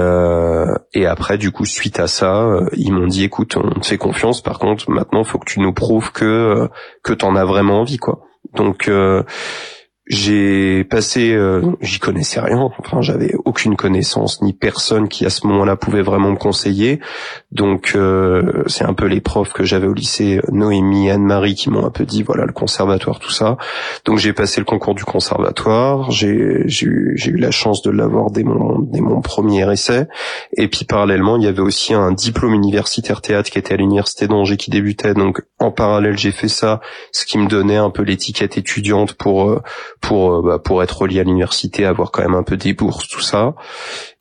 [0.94, 4.42] et après, du coup, suite à ça, ils m'ont dit, écoute, on te fait confiance.
[4.42, 6.68] Par contre, maintenant, faut que tu nous prouves que
[7.04, 8.26] que t'en as vraiment envie, quoi.
[8.54, 8.90] Donc
[10.08, 15.46] j'ai passé, euh, j'y connaissais rien, enfin j'avais aucune connaissance ni personne qui à ce
[15.46, 17.00] moment-là pouvait vraiment me conseiller.
[17.52, 21.86] Donc euh, c'est un peu les profs que j'avais au lycée, Noémie, Anne-Marie, qui m'ont
[21.86, 23.58] un peu dit voilà le conservatoire, tout ça.
[24.06, 28.44] Donc j'ai passé le concours du conservatoire, j'ai eu, eu la chance de l'avoir dès
[28.44, 30.08] mon, dès mon premier essai.
[30.58, 34.28] Et puis parallèlement il y avait aussi un diplôme universitaire théâtre qui était à l'université
[34.28, 35.14] d'Angers qui débutait.
[35.14, 39.48] Donc en parallèle j'ai fait ça, ce qui me donnait un peu l'étiquette étudiante pour
[39.48, 39.62] euh,
[40.02, 43.08] pour euh, bah, pour être relié à l'université, avoir quand même un peu des bourses,
[43.08, 43.56] tout ça.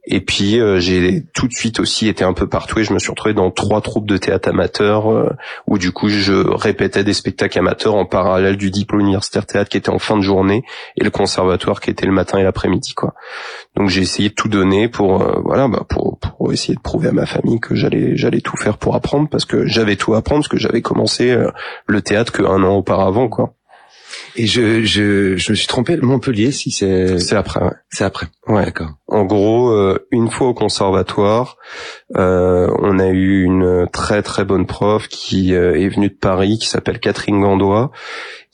[0.06, 2.98] Et puis euh, j'ai tout de suite aussi été un peu partout et je me
[2.98, 5.28] suis retrouvé dans trois troupes de théâtre amateur euh,
[5.66, 9.76] où du coup je répétais des spectacles amateurs en parallèle du diplôme universitaire théâtre qui
[9.76, 10.62] était en fin de journée
[10.96, 13.14] et le conservatoire qui était le matin et l'après-midi quoi.
[13.76, 17.12] Donc j'ai essayé de tout donner pour voilà bah, pour pour essayer de prouver à
[17.12, 20.40] ma famille que j'allais j'allais tout faire pour apprendre parce que j'avais tout à apprendre
[20.40, 21.36] parce que j'avais commencé
[21.86, 23.54] le théâtre qu'un an auparavant quoi.
[24.36, 27.18] Et je, je, je me suis trompé, Montpellier, si c'est...
[27.18, 27.72] C'est après, ouais.
[27.90, 28.26] C'est après.
[28.46, 28.64] Ouais.
[28.64, 28.90] D'accord.
[29.08, 31.56] En gros, euh, une fois au conservatoire,
[32.16, 36.58] euh, on a eu une très très bonne prof qui euh, est venue de Paris,
[36.60, 37.90] qui s'appelle Catherine Gandois,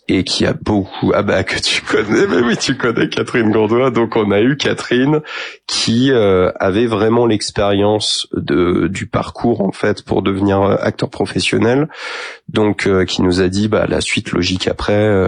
[0.09, 3.91] et qui a beaucoup ah bah que tu connais mais oui tu connais Catherine Gourdois
[3.91, 5.21] donc on a eu Catherine
[5.67, 11.89] qui euh, avait vraiment l'expérience de du parcours en fait pour devenir euh, acteur professionnel
[12.49, 15.27] donc euh, qui nous a dit bah la suite logique après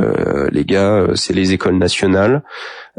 [0.50, 2.42] les gars c'est les écoles nationales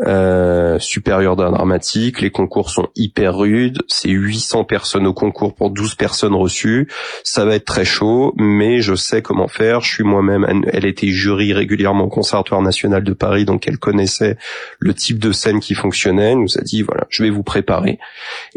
[0.06, 2.22] euh, supérieur d'un dramatique.
[2.22, 3.80] Les concours sont hyper rudes.
[3.88, 6.88] C'est 800 personnes au concours pour 12 personnes reçues.
[7.24, 9.82] Ça va être très chaud, mais je sais comment faire.
[9.82, 14.38] Je suis moi-même, elle était jury régulièrement au Conservatoire national de Paris, donc elle connaissait
[14.80, 16.36] le type de scène qui fonctionnait.
[16.36, 18.00] Nous a dit, voilà, je vais vous préparer.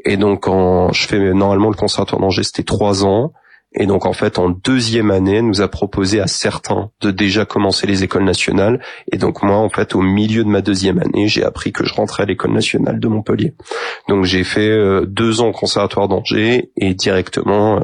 [0.04, 3.32] Et donc, quand je fais normalement le Conservatoire d'Angers, c'était trois ans.
[3.74, 7.86] Et donc en fait, en deuxième année, nous a proposé à certains de déjà commencer
[7.86, 8.80] les écoles nationales.
[9.10, 11.94] Et donc moi, en fait, au milieu de ma deuxième année, j'ai appris que je
[11.94, 13.54] rentrais à l'école nationale de Montpellier.
[14.08, 17.80] Donc j'ai fait euh, deux ans au conservatoire d'Angers et directement, euh,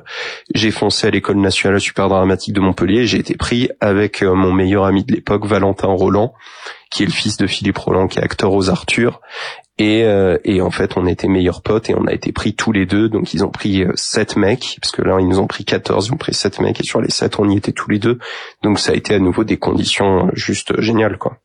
[0.54, 3.06] j'ai foncé à l'école nationale super dramatique de Montpellier.
[3.06, 6.34] J'ai été pris avec euh, mon meilleur ami de l'époque, Valentin Roland,
[6.90, 9.20] qui est le fils de Philippe Roland, qui est acteur aux Arthur,
[9.78, 12.72] et, euh, et en fait, on était meilleurs potes et on a été pris tous
[12.72, 13.08] les deux.
[13.08, 16.08] Donc, ils ont pris euh, sept mecs, parce que là, ils nous ont pris 14,
[16.08, 18.18] ils ont pris sept mecs, et sur les sept, on y était tous les deux.
[18.62, 21.38] Donc, ça a été à nouveau des conditions juste géniales, quoi.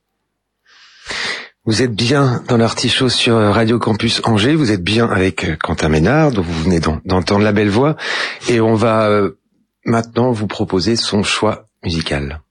[1.65, 5.89] Vous êtes bien dans l'artichaut sur Radio Campus Angers, vous êtes bien avec euh, Quentin
[5.89, 7.95] Ménard, dont vous venez d'entendre la belle voix,
[8.49, 9.21] et on va
[9.85, 12.41] maintenant vous proposer son choix musical.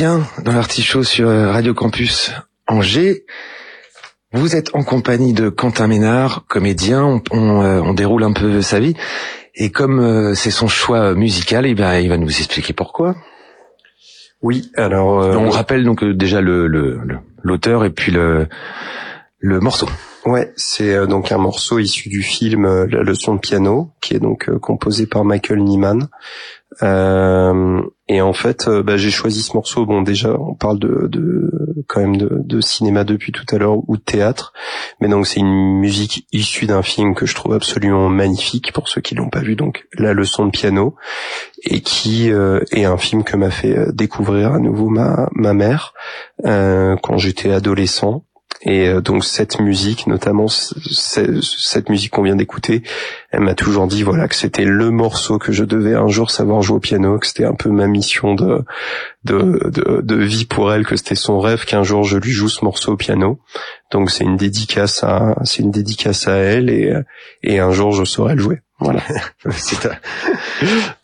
[0.00, 2.32] Bien dans l'artichaut sur Radio Campus
[2.66, 3.26] Angers.
[4.32, 7.04] Vous êtes en compagnie de Quentin Ménard, comédien.
[7.04, 8.94] On, on, euh, on déroule un peu sa vie.
[9.54, 13.14] Et comme euh, c'est son choix musical, eh bien, il va nous expliquer pourquoi.
[14.40, 15.20] Oui, alors...
[15.20, 18.48] euh, on rappelle donc euh, déjà le le- le- l'auteur et puis le,
[19.38, 19.86] le morceau.
[20.24, 24.14] Ouais, c'est euh, donc un morceau issu du film euh, La leçon de piano, qui
[24.14, 26.08] est donc euh, composé par Michael Nyman.
[26.82, 27.82] Euh,
[28.12, 29.86] et en fait, euh, bah, j'ai choisi ce morceau.
[29.86, 33.88] Bon, déjà, on parle de, de quand même de, de cinéma depuis tout à l'heure
[33.88, 34.52] ou de théâtre,
[35.00, 39.00] mais donc c'est une musique issue d'un film que je trouve absolument magnifique pour ceux
[39.00, 39.54] qui l'ont pas vu.
[39.54, 40.96] Donc, La leçon de piano,
[41.62, 45.54] et qui euh, est un film que m'a fait euh, découvrir à nouveau ma ma
[45.54, 45.94] mère
[46.46, 48.24] euh, quand j'étais adolescent.
[48.62, 52.82] Et euh, donc cette musique, notamment cette musique qu'on vient d'écouter,
[53.30, 56.60] elle m'a toujours dit voilà que c'était le morceau que je devais un jour savoir
[56.60, 58.64] jouer au piano, que c'était un peu ma mission de
[59.24, 62.48] de, de, de vie pour elle, que c'était son rêve qu'un jour je lui joue
[62.48, 63.40] ce morceau au piano.
[63.92, 66.92] Donc c'est une dédicace à c'est une dédicace à elle et
[67.42, 68.60] et un jour je saurai le jouer.
[68.80, 69.02] Voilà.
[69.50, 70.00] C'est à...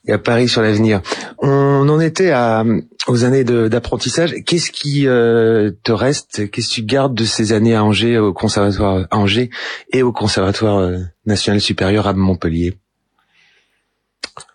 [0.07, 1.03] Et à Paris sur l'avenir.
[1.39, 2.65] On en était à,
[3.07, 4.35] aux années d'apprentissage.
[4.47, 6.51] Qu'est-ce qui euh, te reste?
[6.51, 9.51] Qu'est-ce que tu gardes de ces années à Angers, au conservatoire à Angers
[9.93, 12.75] et au conservatoire euh, national supérieur à Montpellier?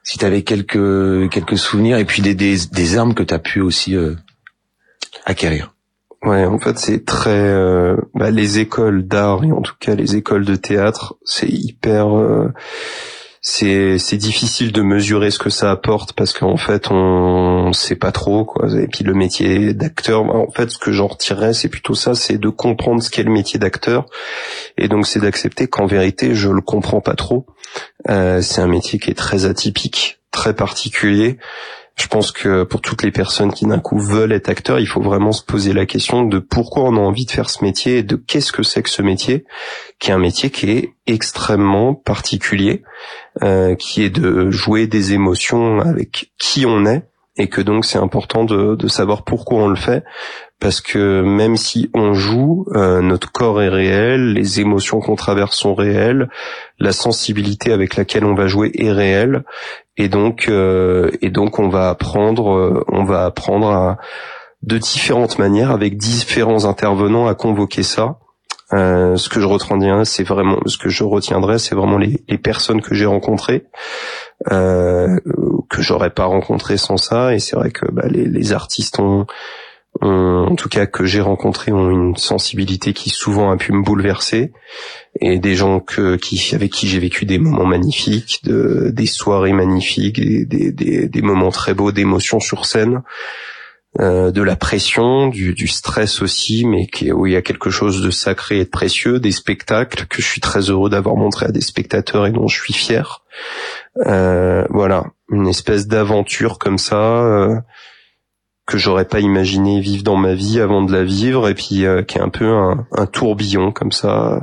[0.04, 3.40] Si tu avais quelques quelques souvenirs et puis des des, des armes que tu as
[3.40, 4.16] pu aussi euh,
[5.26, 5.71] acquérir.
[6.24, 10.16] Ouais, en fait, c'est très euh, bah, les écoles d'art et en tout cas les
[10.16, 12.54] écoles de théâtre, c'est hyper euh,
[13.42, 18.12] c'est c'est difficile de mesurer ce que ça apporte parce qu'en fait on sait pas
[18.12, 18.70] trop quoi.
[18.80, 22.14] Et puis le métier d'acteur bah, en fait ce que j'en retirerais c'est plutôt ça
[22.14, 24.06] c'est de comprendre ce qu'est le métier d'acteur.
[24.78, 27.48] Et donc c'est d'accepter qu'en vérité je le comprends pas trop.
[28.10, 31.40] Euh, c'est un métier qui est très atypique très particulier
[32.02, 35.02] je pense que pour toutes les personnes qui d'un coup veulent être acteurs, il faut
[35.02, 38.04] vraiment se poser la question de pourquoi on a envie de faire ce métier et
[38.04, 39.46] de qu'est-ce que c'est que ce métier,
[40.00, 42.82] qui est un métier qui est extrêmement particulier,
[43.44, 47.04] euh, qui est de jouer des émotions avec qui on est
[47.38, 50.04] et que donc c'est important de, savoir pourquoi on le fait.
[50.60, 55.56] Parce que même si on joue, euh, notre corps est réel, les émotions qu'on traverse
[55.58, 56.30] sont réelles,
[56.80, 59.44] la sensibilité avec laquelle on va jouer est réelle
[60.02, 63.98] et donc euh, et donc on va apprendre euh, on va apprendre à,
[64.64, 68.18] de différentes manières avec différents intervenants à convoquer ça.
[68.74, 72.38] Euh, ce que je retiendrai c'est vraiment ce que je retiendrai c'est vraiment les, les
[72.40, 73.66] personnes que j'ai rencontrées.
[74.52, 75.20] Euh,
[75.70, 77.36] que j'aurais pas rencontrées sans ça.
[77.36, 79.28] Et c'est vrai que bah, les, les artistes ont,
[80.02, 83.84] ont- en tout cas que j'ai rencontrés ont une sensibilité qui souvent a pu me
[83.84, 84.52] bouleverser
[85.20, 89.54] et des gens que, qui, avec qui j'ai vécu des moments magnifiques, de, des soirées
[89.54, 93.02] magnifiques, des, des, des, des moments très beaux d'émotions sur scène,
[94.00, 97.70] euh, de la pression, du, du stress aussi, mais qui, où il y a quelque
[97.70, 101.46] chose de sacré et de précieux, des spectacles que je suis très heureux d'avoir montré
[101.46, 103.24] à des spectateurs et dont je suis fier.
[104.08, 107.22] Euh, voilà, une espèce d'aventure comme ça.
[107.26, 107.56] euh,
[108.72, 112.04] que j'aurais pas imaginé vivre dans ma vie avant de la vivre et puis euh,
[112.04, 114.34] qui est un peu un, un tourbillon comme ça.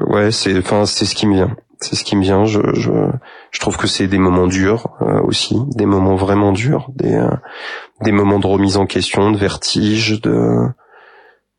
[0.00, 1.56] Euh, ouais c'est enfin c'est ce qui me vient.
[1.80, 2.44] C'est ce qui me vient.
[2.44, 2.90] Je je,
[3.50, 5.56] je trouve que c'est des moments durs euh, aussi.
[5.76, 6.90] Des moments vraiment durs.
[6.94, 7.30] Des euh,
[8.02, 10.68] des moments de remise en question de vertige de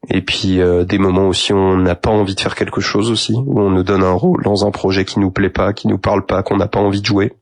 [0.09, 3.09] et puis euh, des moments aussi où on n'a pas envie de faire quelque chose
[3.09, 5.87] aussi où on nous donne un rôle dans un projet qui nous plaît pas qui
[5.87, 7.33] nous parle pas qu'on n'a pas envie de jouer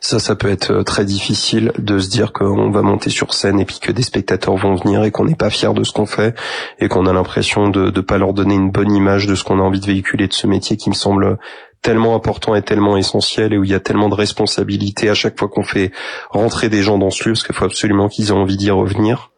[0.00, 3.60] ça, ça peut être euh, très difficile de se dire qu'on va monter sur scène
[3.60, 6.06] et puis que des spectateurs vont venir et qu'on n'est pas fier de ce qu'on
[6.06, 6.36] fait
[6.78, 9.58] et qu'on a l'impression de ne pas leur donner une bonne image de ce qu'on
[9.58, 11.38] a envie de véhiculer de ce métier qui me semble
[11.84, 15.38] tellement important et tellement essentiel et où il y a tellement de responsabilités à chaque
[15.38, 15.92] fois qu'on fait
[16.30, 19.32] rentrer des gens dans ce lieu parce qu'il faut absolument qu'ils aient envie d'y revenir.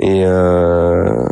[0.00, 1.26] Et euh,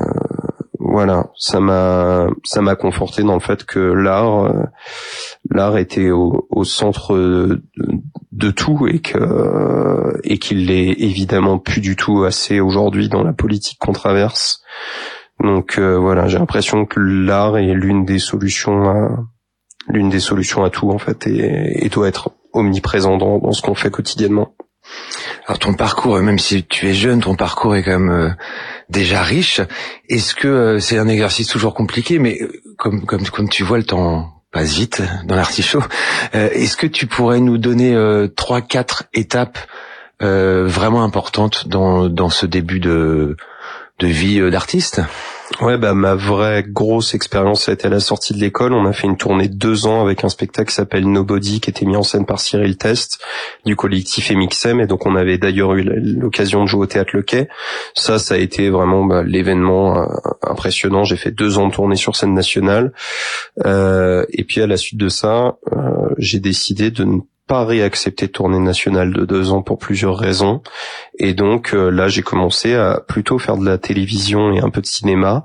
[0.93, 4.65] voilà, ça m'a ça m'a conforté dans le fait que l'art euh,
[5.51, 12.25] l'art était au, centre de, tout et que et qu'il l'est évidemment plus du tout
[12.25, 14.63] assez aujourd'hui dans la politique qu'on traverse.
[15.43, 19.25] Donc euh, voilà, j'ai l'impression que l'art est l'une des solutions à
[19.89, 23.91] l'une des solutions à tout en fait et, doit être omniprésent dans ce qu'on fait
[23.91, 24.55] quotidiennement.
[25.47, 28.31] Alors ton parcours, même si tu es jeune, ton parcours est quand même euh,
[28.89, 29.61] déjà riche.
[30.09, 33.79] Est-ce que euh, c'est un exercice toujours compliqué, mais euh, comme comme comme tu vois,
[33.79, 35.83] le temps passe vite dans l'artichaut.
[36.35, 39.59] Euh, Est-ce que tu pourrais nous donner euh, trois, quatre étapes
[40.23, 43.37] euh, vraiment importantes dans dans ce début de
[43.99, 45.01] de vie euh, d'artiste?
[45.61, 48.73] Ouais, bah ma vraie grosse expérience a été à la sortie de l'école.
[48.73, 51.71] On a fait une tournée de deux ans avec un spectacle qui s'appelle Nobody, qui
[51.71, 53.21] était mis en scène par Cyril Test
[53.65, 57.23] du collectif MXM, et donc on avait d'ailleurs eu l'occasion de jouer au théâtre Le
[57.23, 57.49] Quai.
[57.95, 60.07] Ça, ça a été vraiment bah, l'événement euh,
[60.43, 61.05] impressionnant.
[61.05, 62.93] J'ai fait deux ans de tournée sur scène nationale,
[63.67, 68.27] euh, et puis à la suite de ça, euh, j'ai décidé de ne pas réaccepté
[68.27, 70.63] de tournée nationale de deux ans pour plusieurs raisons.
[71.19, 74.81] Et donc euh, là, j'ai commencé à plutôt faire de la télévision et un peu
[74.81, 75.45] de cinéma.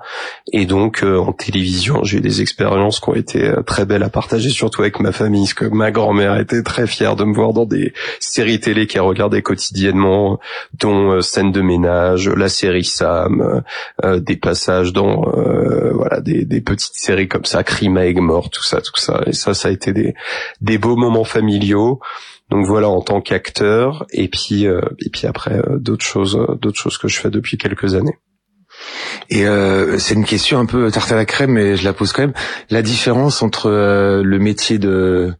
[0.53, 4.03] Et donc euh, en télévision, j'ai eu des expériences qui ont été euh, très belles
[4.03, 7.33] à partager, surtout avec ma famille, parce que ma grand-mère était très fière de me
[7.33, 10.39] voir dans des séries télé qu'elle regardait quotidiennement,
[10.79, 13.63] dont Scène de ménage, la série Sam,
[14.03, 15.25] des passages dans
[15.93, 19.21] voilà des, des, petites séries comme ça, Crime à Aigues-Mort, tout ça, tout ça.
[19.25, 20.13] Et ça, ça a été des,
[20.61, 21.86] des beaux moments familiaux.
[22.49, 26.55] Donc voilà en tant qu'acteur et puis euh, et puis après euh, d'autres choses euh,
[26.55, 28.17] d'autres choses que je fais depuis quelques années.
[29.29, 29.45] Et
[29.97, 32.33] c'est une question un peu tarte à la crème, mais je la pose quand même.
[32.69, 33.69] La différence entre
[34.23, 35.33] le métier de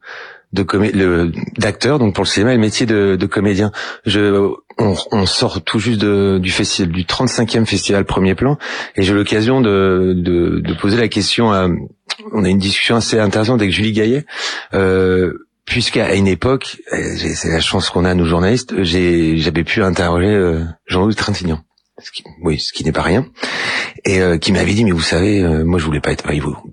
[0.54, 3.72] de le d'acteur, donc pour le cinéma, et le métier de, de comédien.
[4.06, 8.58] Je, on, on, sort tout juste de, du festival, du 35e festival Premier Plan,
[8.96, 11.52] et j'ai l'occasion de, de, de, poser la question.
[11.52, 11.68] À,
[12.34, 14.26] on a une discussion assez intéressante avec Julie Gaillet.
[14.74, 20.34] Euh, puisqu'à une époque, euh, c'est la chance qu'on a nous journalistes, j'avais pu interroger
[20.34, 21.60] euh, Jean-Louis Trintignant,
[22.02, 23.28] ce qui, oui, ce qui n'est pas rien,
[24.06, 26.24] et euh, qui m'avait dit mais vous savez, moi je voulais pas être,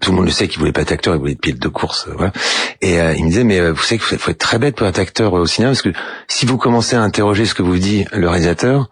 [0.00, 1.68] tout le monde le sait qu'il voulait pas être acteur, il voulait être pilote de
[1.68, 2.32] course, voilà.
[2.80, 5.32] Et il me disait mais vous savez qu'il faut être très bête pour être acteur
[5.32, 5.92] au cinéma parce que
[6.28, 8.90] si vous commencez à interroger ce que vous dit le réalisateur,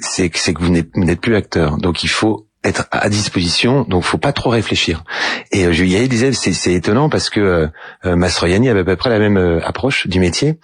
[0.00, 4.32] c'est que vous n'êtes plus acteur, donc il faut être à disposition, donc faut pas
[4.32, 5.02] trop réfléchir.
[5.50, 5.72] Et euh,
[6.06, 7.66] disait c'est étonnant parce que euh,
[8.04, 10.58] euh, Mastroianni avait à peu près la même euh, approche du métier.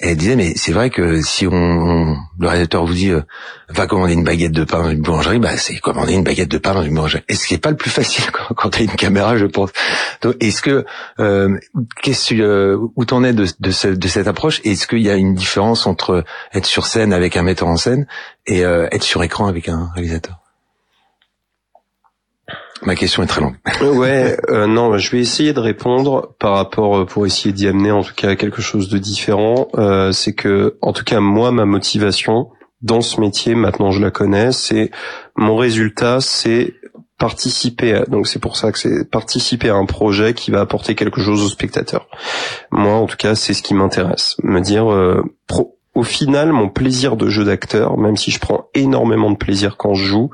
[0.00, 3.10] Elle disait mais c'est vrai que si on, le réalisateur vous dit
[3.68, 6.58] va commander une baguette de pain dans une boulangerie, bah c'est commander une baguette de
[6.58, 7.22] pain dans une boulangerie.
[7.28, 9.46] Et ce qui est pas le plus facile quand, quand tu as une caméra, je
[9.46, 9.70] pense.
[10.40, 10.84] Est-ce que
[12.02, 14.60] qu'est-ce où t'en es de, de, de cette approche?
[14.64, 18.06] Est-ce qu'il y a une différence entre être sur scène avec un metteur en scène
[18.46, 20.47] et être sur écran avec un réalisateur?
[22.82, 23.56] Ma question est très longue.
[23.96, 27.90] ouais, euh, non, je vais essayer de répondre par rapport euh, pour essayer d'y amener
[27.90, 29.68] en tout cas quelque chose de différent.
[29.76, 32.50] Euh, c'est que, en tout cas, moi, ma motivation
[32.80, 34.90] dans ce métier, maintenant je la connais, c'est
[35.36, 36.74] mon résultat, c'est
[37.18, 37.94] participer.
[37.94, 41.20] À, donc c'est pour ça que c'est participer à un projet qui va apporter quelque
[41.20, 42.06] chose au spectateur.
[42.70, 44.36] Moi, en tout cas, c'est ce qui m'intéresse.
[44.42, 48.68] Me dire, euh, pro, au final, mon plaisir de jeu d'acteur, même si je prends
[48.74, 50.30] énormément de plaisir quand je joue,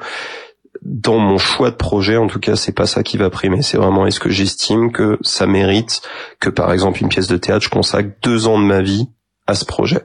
[0.85, 3.63] dans mon choix de projet, en tout cas, c'est pas ça qui va primer.
[3.63, 6.03] C'est vraiment est-ce que j'estime que ça mérite
[6.41, 9.09] que, par exemple, une pièce de théâtre, je consacre deux ans de ma vie
[9.47, 10.03] à ce projet?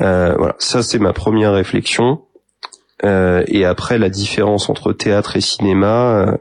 [0.00, 2.22] Euh, voilà, ça c'est ma première réflexion.
[3.04, 6.38] Euh, et après, la différence entre théâtre et cinéma.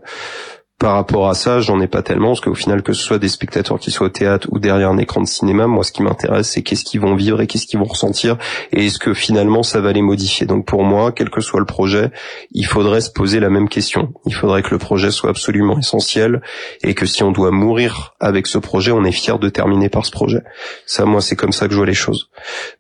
[0.82, 3.28] Par rapport à ça, j'en ai pas tellement, parce qu'au final, que ce soit des
[3.28, 6.50] spectateurs qui soient au théâtre ou derrière un écran de cinéma, moi, ce qui m'intéresse,
[6.50, 8.36] c'est qu'est-ce qu'ils vont vivre et qu'est-ce qu'ils vont ressentir,
[8.72, 10.48] et est-ce que finalement, ça va les modifier.
[10.48, 12.10] Donc pour moi, quel que soit le projet,
[12.50, 14.12] il faudrait se poser la même question.
[14.26, 16.42] Il faudrait que le projet soit absolument essentiel,
[16.82, 20.04] et que si on doit mourir avec ce projet, on est fier de terminer par
[20.08, 20.42] ce projet.
[20.88, 22.32] Ça, moi, c'est comme ça que je vois les choses.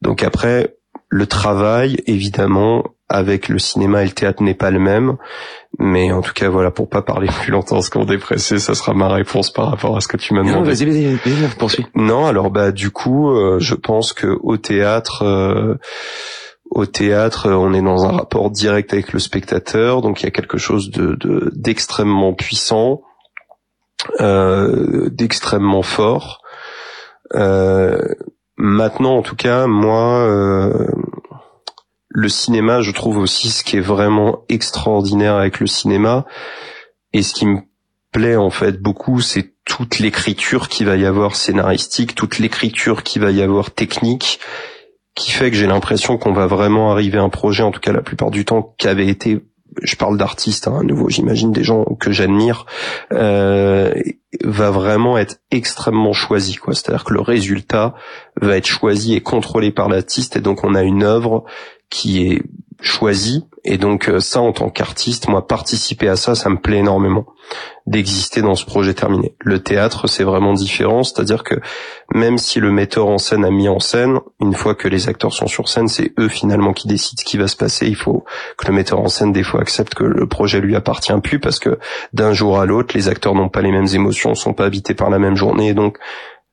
[0.01, 0.75] Donc après,
[1.09, 5.17] le travail, évidemment, avec le cinéma et le théâtre n'est pas le même.
[5.79, 8.93] Mais en tout cas, voilà, pour pas parler plus longtemps ce qu'on dépressé, ça sera
[8.93, 10.59] ma réponse par rapport à ce que tu m'as demandé.
[10.59, 11.85] Non, vas-y, vas-y, vas-y, poursuis.
[11.95, 15.75] Non, alors bah du coup, euh, je pense que au théâtre, euh,
[16.69, 20.31] au théâtre, on est dans un rapport direct avec le spectateur, donc il y a
[20.31, 21.17] quelque chose de
[21.53, 23.01] d'extrêmement puissant,
[24.19, 26.41] euh, d'extrêmement fort.
[28.57, 30.27] maintenant, en tout cas, moi
[32.13, 36.25] le cinéma, je trouve aussi ce qui est vraiment extraordinaire avec le cinéma
[37.13, 37.59] et ce qui me
[38.11, 43.19] plaît en fait beaucoup, c'est toute l'écriture qui va y avoir scénaristique, toute l'écriture qui
[43.19, 44.39] va y avoir technique,
[45.15, 47.93] qui fait que j'ai l'impression qu'on va vraiment arriver à un projet, en tout cas
[47.93, 49.41] la plupart du temps, qui avait été
[49.81, 52.65] je parle d'artistes hein, à nouveau, j'imagine des gens que j'admire,
[53.13, 53.93] euh,
[54.43, 56.55] va vraiment être extrêmement choisi.
[56.55, 56.73] quoi.
[56.73, 57.95] C'est-à-dire que le résultat
[58.41, 61.45] va être choisi et contrôlé par l'artiste, et donc on a une œuvre
[61.91, 62.41] qui est
[62.81, 63.45] choisi.
[63.63, 67.27] Et donc euh, ça en tant qu'artiste moi participer à ça ça me plaît énormément
[67.85, 69.35] d'exister dans ce projet terminé.
[69.39, 71.03] Le théâtre c'est vraiment différent.
[71.03, 71.53] C'est-à-dire que
[72.11, 75.31] même si le metteur en scène a mis en scène une fois que les acteurs
[75.31, 77.85] sont sur scène c'est eux finalement qui décident ce qui va se passer.
[77.85, 78.25] Il faut
[78.57, 81.59] que le metteur en scène des fois accepte que le projet lui appartient plus parce
[81.59, 81.77] que
[82.13, 85.11] d'un jour à l'autre les acteurs n'ont pas les mêmes émotions sont pas habités par
[85.11, 85.75] la même journée.
[85.75, 85.99] Donc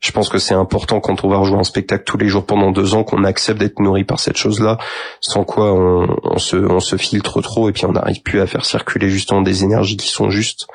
[0.01, 2.71] Je pense que c'est important quand on va rejouer un spectacle tous les jours pendant
[2.71, 4.79] deux ans qu'on accepte d'être nourri par cette chose-là,
[5.21, 9.43] sans quoi on, se, filtre trop et puis on n'arrive plus à faire circuler justement
[9.43, 10.69] des énergies qui sont justes.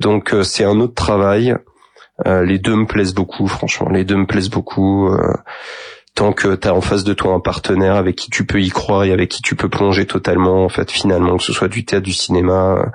[0.00, 1.54] Donc euh, c'est un autre travail.
[2.26, 3.88] Euh, les deux me plaisent beaucoup, franchement.
[3.90, 5.08] Les deux me plaisent beaucoup.
[5.08, 5.32] Euh,
[6.16, 8.70] tant que tu as en face de toi un partenaire avec qui tu peux y
[8.70, 11.84] croire et avec qui tu peux plonger totalement, en fait, finalement, que ce soit du
[11.84, 12.90] théâtre, du cinéma,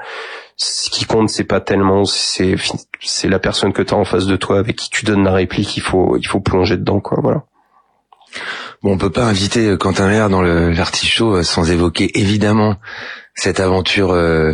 [0.62, 2.56] ce qui compte c'est pas tellement c'est
[3.00, 5.34] c'est la personne que tu as en face de toi avec qui tu donnes la
[5.34, 7.44] réplique il faut il faut plonger dedans quoi voilà.
[8.84, 12.76] Bon on peut pas inviter euh, Quentin Maire dans l'artichaut euh, sans évoquer évidemment
[13.34, 14.54] cette aventure euh,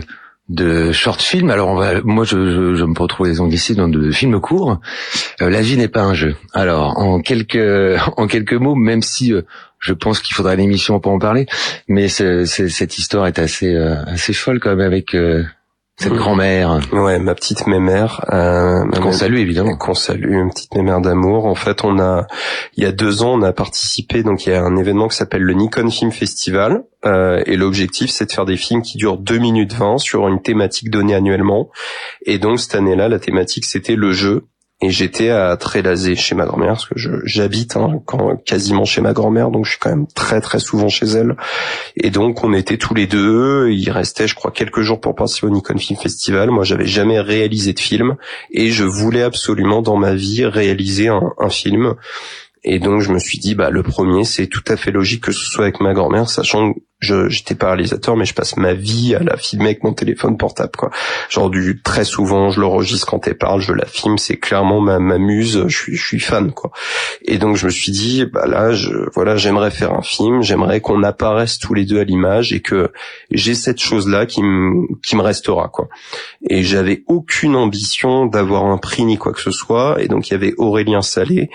[0.50, 1.50] de short film.
[1.50, 4.80] Alors on va, moi je, je, me retrouve les anglicismes de films courts.
[5.39, 6.36] la vie n'est pas un jeu.
[6.54, 7.58] Alors en quelques
[8.18, 9.34] en quelques mots, même si
[9.80, 11.45] je pense qu'il faudra une émission pour en parler,
[11.88, 15.16] mais cette histoire est assez assez folle quand même avec
[16.00, 16.80] cette grand-mère.
[16.93, 18.24] Ouais, ma petite mémère.
[18.32, 19.76] Euh, qu'on salue évidemment.
[19.78, 21.45] Qu'on salue, une petite mémère d'amour.
[21.45, 22.28] En fait, on a,
[22.76, 24.22] il y a deux ans, on a participé.
[24.22, 26.84] Donc, il y a un événement qui s'appelle le Nikon Film Festival.
[27.06, 30.39] Euh, et l'objectif, c'est de faire des films qui durent 2 minutes 20 sur une
[30.39, 31.72] thématique donnée annuellement.
[32.28, 34.45] Et donc, cette année-là, la thématique, c'était le jeu
[34.80, 37.99] et j'étais à Trélazé chez ma grand-mère parce que j'habite hein,
[38.45, 41.36] quasiment chez ma grand-mère donc je suis quand même très très souvent chez elle.
[41.95, 45.47] Et donc on était tous les deux il restait je crois quelques jours pour participer
[45.47, 46.51] au Nikon Film Festival.
[46.51, 48.17] Moi j'avais jamais réalisé de film
[48.51, 51.95] et je voulais absolument dans ma vie réaliser un, un film.
[52.69, 55.32] Et donc je me suis dit, bah le premier, c'est tout à fait logique que
[55.32, 58.74] ce soit avec ma grand-mère, sachant que je j'étais pas réalisateur, mais je passe ma
[58.74, 60.89] vie à la filmer avec mon téléphone portable, quoi.
[61.30, 64.98] Genre du très souvent, je l'enregistre quand elle parle, je la filme, c'est clairement ma,
[64.98, 66.72] ma muse, je suis je suis fan, quoi.
[67.22, 70.82] Et donc je me suis dit, bah là, je, voilà, j'aimerais faire un film, j'aimerais
[70.82, 72.91] qu'on apparaisse tous les deux à l'image et que
[73.32, 75.89] j'ai cette chose-là qui me qui me restera, quoi.
[76.50, 80.32] Et j'avais aucune ambition d'avoir un prix ni quoi que ce soit, et donc il
[80.32, 81.50] y avait Aurélien Salé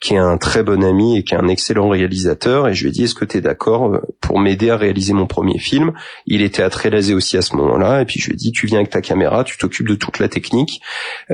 [0.00, 2.68] qui est un très bon ami et qui est un excellent réalisateur.
[2.68, 5.12] Et je lui ai dit, est-ce que tu es d'accord euh, pour m'aider à réaliser
[5.12, 5.92] mon premier film?
[6.26, 8.02] Il était à Trélazé aussi à ce moment-là.
[8.02, 10.18] Et puis je lui ai dit, tu viens avec ta caméra, tu t'occupes de toute
[10.18, 10.80] la technique.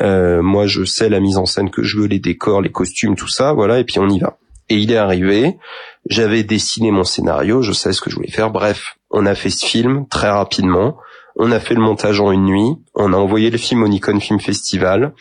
[0.00, 3.16] Euh, moi, je sais la mise en scène que je veux, les décors, les costumes,
[3.16, 3.52] tout ça.
[3.52, 4.38] Voilà, et puis on y va.
[4.70, 5.58] Et il est arrivé.
[6.08, 8.50] J'avais dessiné mon scénario, je savais ce que je voulais faire.
[8.50, 10.96] Bref, on a fait ce film très rapidement.
[11.36, 12.76] On a fait le montage en une nuit.
[12.94, 15.12] On a envoyé le film au Nikon Film Festival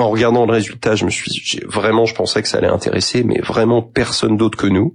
[0.00, 3.40] en regardant le résultat, je me suis vraiment, je pensais que ça allait intéresser, mais
[3.40, 4.94] vraiment personne d'autre que nous.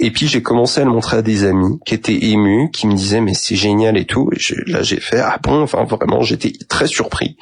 [0.00, 2.94] Et puis j'ai commencé à le montrer à des amis qui étaient émus, qui me
[2.94, 4.30] disaient mais c'est génial et tout.
[4.32, 7.36] Et là j'ai fait ah bon, enfin vraiment j'étais très surpris.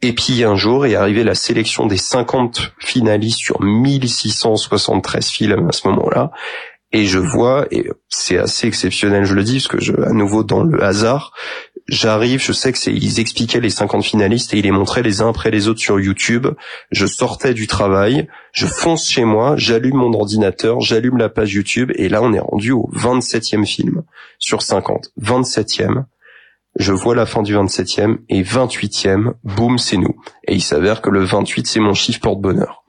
[0.00, 5.72] Et puis un jour est arrivée la sélection des 50 finalistes sur 1673 films à
[5.72, 6.30] ce moment-là.
[6.96, 10.44] Et je vois, et c'est assez exceptionnel, je le dis, parce que je, à nouveau
[10.44, 11.32] dans le hasard,
[11.88, 15.20] j'arrive, je sais que c'est, ils expliquaient les 50 finalistes et ils les montraient les
[15.20, 16.46] uns après les autres sur YouTube.
[16.92, 21.90] Je sortais du travail, je fonce chez moi, j'allume mon ordinateur, j'allume la page YouTube
[21.96, 24.04] et là on est rendu au 27e film
[24.38, 25.10] sur 50.
[25.20, 26.04] 27e.
[26.78, 30.14] Je vois la fin du 27e et 28e, boum, c'est nous.
[30.46, 32.84] Et il s'avère que le 28 c'est mon chiffre porte-bonheur.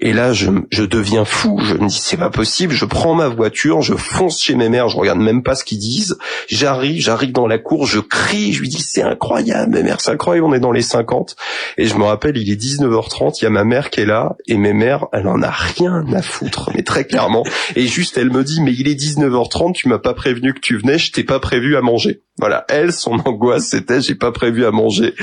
[0.00, 1.58] Et là, je, je deviens fou.
[1.62, 2.74] Je me dis, c'est pas possible.
[2.74, 5.78] Je prends ma voiture, je fonce chez mes mères, je regarde même pas ce qu'ils
[5.78, 6.18] disent.
[6.48, 10.10] J'arrive, j'arrive dans la cour, je crie, je lui dis, c'est incroyable, mes mères, c'est
[10.10, 11.36] incroyable, on est dans les 50.
[11.78, 14.36] Et je me rappelle, il est 19h30, il y a ma mère qui est là,
[14.46, 17.44] et mes mères, elle en a rien à foutre, mais très clairement.
[17.74, 20.76] Et juste, elle me dit, mais il est 19h30, tu m'as pas prévenu que tu
[20.76, 22.22] venais, je t'ai pas prévu à manger.
[22.38, 25.14] Voilà, elle, son angoisse, c'était, j'ai pas prévu à manger.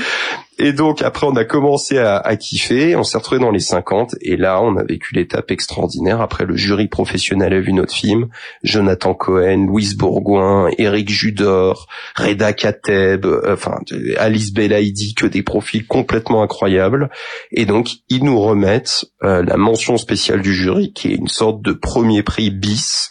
[0.58, 4.14] Et donc après on a commencé à, à kiffer, on s'est retrouvé dans les 50
[4.20, 6.20] et là on a vécu l'étape extraordinaire.
[6.20, 8.28] Après le jury professionnel a vu notre film,
[8.62, 13.78] Jonathan Cohen, Louise Bourgoin, Eric Judor, Reda Kateb, euh, enfin
[14.16, 17.10] Alice Belaïdi, que des profils complètement incroyables.
[17.50, 21.62] Et donc ils nous remettent euh, la mention spéciale du jury qui est une sorte
[21.62, 23.10] de premier prix bis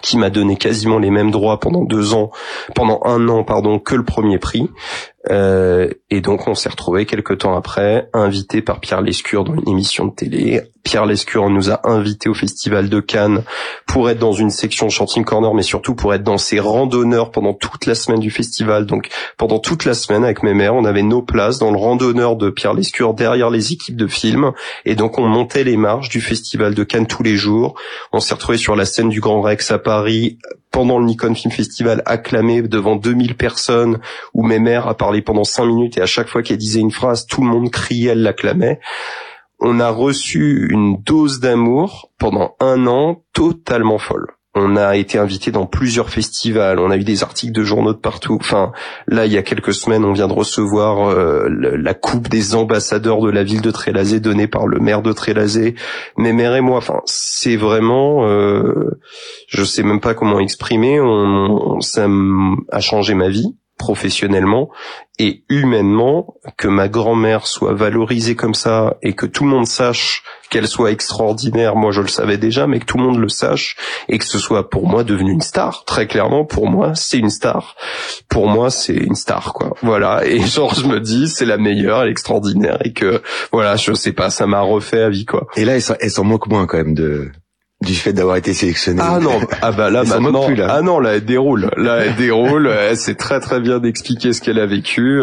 [0.00, 2.30] qui m'a donné quasiment les mêmes droits pendant deux ans,
[2.74, 4.70] pendant un an, pardon, que le premier prix.
[5.30, 9.68] Euh, et donc on s'est retrouvé quelques temps après, invité par Pierre Lescure dans une
[9.68, 10.62] émission de télé.
[10.82, 13.44] Pierre Lescure nous a invités au Festival de Cannes
[13.86, 17.54] pour être dans une section Chanting Corner, mais surtout pour être dans ses randonneurs pendant
[17.54, 18.84] toute la semaine du festival.
[18.84, 22.34] Donc pendant toute la semaine avec mes mères, on avait nos places dans le randonneur
[22.34, 24.52] de Pierre Lescure derrière les équipes de films.
[24.84, 27.74] Et donc on montait les marches du Festival de Cannes tous les jours.
[28.12, 30.38] On s'est retrouvé sur la scène du Grand Rex à Paris
[30.72, 34.00] pendant le Nikon Film Festival acclamé devant 2000 personnes
[34.34, 36.90] où mes mères a parlé pendant 5 minutes et à chaque fois qu'elle disait une
[36.90, 38.80] phrase, tout le monde criait, elle l'acclamait.
[39.60, 44.26] On a reçu une dose d'amour pendant un an totalement folle.
[44.54, 47.98] On a été invité dans plusieurs festivals, on a eu des articles de journaux de
[47.98, 48.36] partout.
[48.38, 48.72] Enfin,
[49.06, 53.22] là, il y a quelques semaines, on vient de recevoir euh, la coupe des ambassadeurs
[53.22, 55.74] de la ville de Trélazé donnée par le maire de Trélazé.
[56.18, 58.98] Mais mère et moi, enfin, c'est vraiment, euh,
[59.48, 61.00] je sais même pas comment exprimer.
[61.00, 62.06] On, ça
[62.70, 64.70] a changé ma vie professionnellement
[65.18, 70.22] et humainement que ma grand-mère soit valorisée comme ça et que tout le monde sache
[70.50, 73.74] qu'elle soit extraordinaire, moi je le savais déjà, mais que tout le monde le sache
[74.08, 75.84] et que ce soit pour moi devenu une star.
[75.84, 77.74] Très clairement, pour moi, c'est une star.
[78.28, 79.74] Pour moi, c'est une star, quoi.
[79.82, 80.24] Voilà.
[80.24, 83.20] Et genre, je me dis, c'est la meilleure, elle est extraordinaire et que,
[83.50, 85.48] voilà, je sais pas, ça m'a refait à vie, quoi.
[85.56, 87.32] Et là, elle s'en moque moins quand même de,
[87.82, 89.00] du fait d'avoir été sélectionné.
[89.02, 90.68] Ah non, ah bah là maintenant, plus, là.
[90.70, 94.40] ah non là elle déroule, là elle déroule, elle sait très très bien d'expliquer ce
[94.40, 95.20] qu'elle a vécu,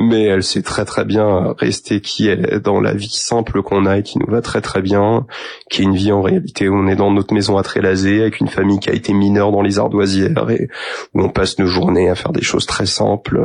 [0.00, 3.86] mais elle sait très très bien rester qui elle est dans la vie simple qu'on
[3.86, 5.26] a et qui nous va très très bien,
[5.70, 8.40] qui est une vie en réalité où on est dans notre maison à Trélazé avec
[8.40, 10.68] une famille qui a été mineure dans les ardoisières et
[11.14, 13.40] où on passe nos journées à faire des choses très simples.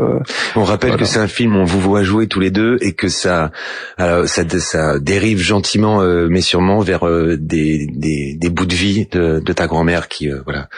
[0.56, 2.94] On rappelle que c'est un film où on vous voit jouer tous les deux et
[2.94, 3.52] que ça
[3.98, 8.76] alors, ça, ça dérive gentiment euh, mais sûrement vers euh, des, des, des bout de
[8.76, 10.70] vie de, de ta grand-mère qui euh, voilà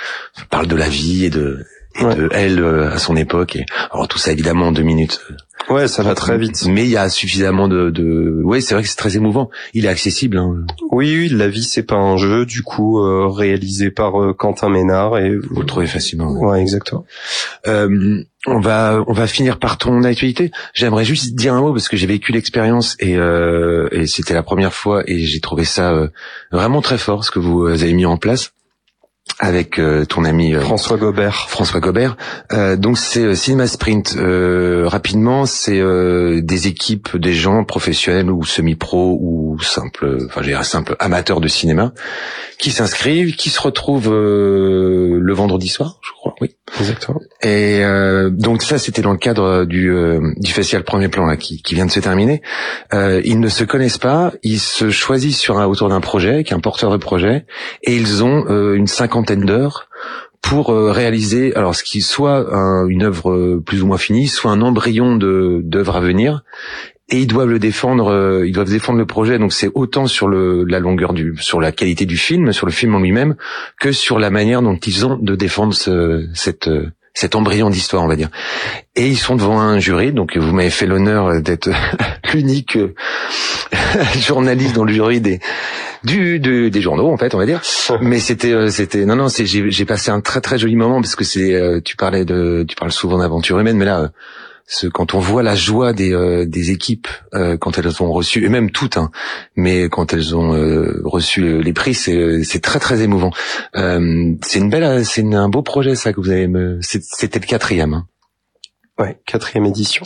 [0.49, 1.65] parle de la vie et de,
[1.95, 3.55] et de elle euh, à son époque.
[3.55, 5.21] Et, alors tout ça évidemment en deux minutes.
[5.69, 6.65] Euh, ouais, ça va très vite.
[6.67, 8.41] Mais il y a suffisamment de, de...
[8.43, 9.49] ouais, c'est vrai que c'est très émouvant.
[9.73, 10.37] Il est accessible.
[10.37, 10.65] Hein.
[10.91, 12.99] Oui, oui, la vie c'est pas un jeu, du coup
[13.31, 16.31] réalisé par Quentin Ménard et vous, le trouvez facilement.
[16.31, 17.05] Ouais, exactement.
[17.67, 20.51] Euh, on va on va finir par ton actualité.
[20.73, 24.43] J'aimerais juste dire un mot parce que j'ai vécu l'expérience et, euh, et c'était la
[24.43, 26.09] première fois et j'ai trouvé ça euh,
[26.51, 28.51] vraiment très fort ce que vous avez mis en place
[29.39, 31.49] avec euh, ton ami François Gobert.
[31.49, 32.15] François Gobert.
[32.77, 34.15] donc c'est Cinema Sprint.
[34.85, 35.81] rapidement, c'est
[36.41, 41.93] des équipes, des gens professionnels ou semi-pro ou simple, enfin j'ai simple amateur de cinéma
[42.59, 46.35] qui s'inscrivent, qui se retrouvent le vendredi soir, je crois.
[46.41, 46.55] Oui.
[46.79, 47.21] Exactement.
[47.41, 51.37] Et euh, donc ça, c'était dans le cadre du, euh, du festival Premier Plan là,
[51.37, 52.41] qui, qui vient de se terminer.
[52.93, 56.53] Euh, ils ne se connaissent pas, ils se choisissent sur un, autour d'un projet, qui
[56.53, 57.45] est un porteur de projet,
[57.83, 59.89] et ils ont euh, une cinquantaine d'heures
[60.41, 62.45] pour euh, réaliser alors ce qui soit
[62.87, 66.43] une œuvre plus ou moins finie, soit un embryon de d'œuvre à venir,
[67.09, 69.37] et ils doivent le défendre, euh, ils doivent défendre le projet.
[69.37, 72.71] Donc c'est autant sur le, la longueur du, sur la qualité du film, sur le
[72.71, 73.35] film en lui-même,
[73.79, 78.03] que sur la manière dont ils ont de défendre ce, cette euh, cet embryon d'histoire,
[78.03, 78.29] on va dire.
[78.97, 81.69] Et ils sont devant un jury, donc vous m'avez fait l'honneur d'être
[82.33, 82.93] l'unique euh,
[84.19, 85.39] journaliste dans le jury des
[86.03, 87.61] du, des journaux en fait, on va dire.
[88.01, 91.23] Mais c'était c'était non non, c'est j'ai passé un très très joli moment parce que
[91.23, 94.11] c'est tu parlais de tu parles souvent d'aventure humaine, mais là
[94.67, 98.43] ce, quand on voit la joie des, euh, des équipes euh, quand elles ont reçu,
[98.43, 99.11] et même toutes, hein,
[99.55, 103.31] mais quand elles ont euh, reçu les prix, c'est très très émouvant.
[103.73, 106.47] c'est une belle, c'est un beau projet ça que vous avez.
[106.47, 106.79] Me...
[106.81, 107.93] C'était le quatrième.
[107.93, 108.07] Hein.
[108.97, 110.05] Ouais, quatrième édition.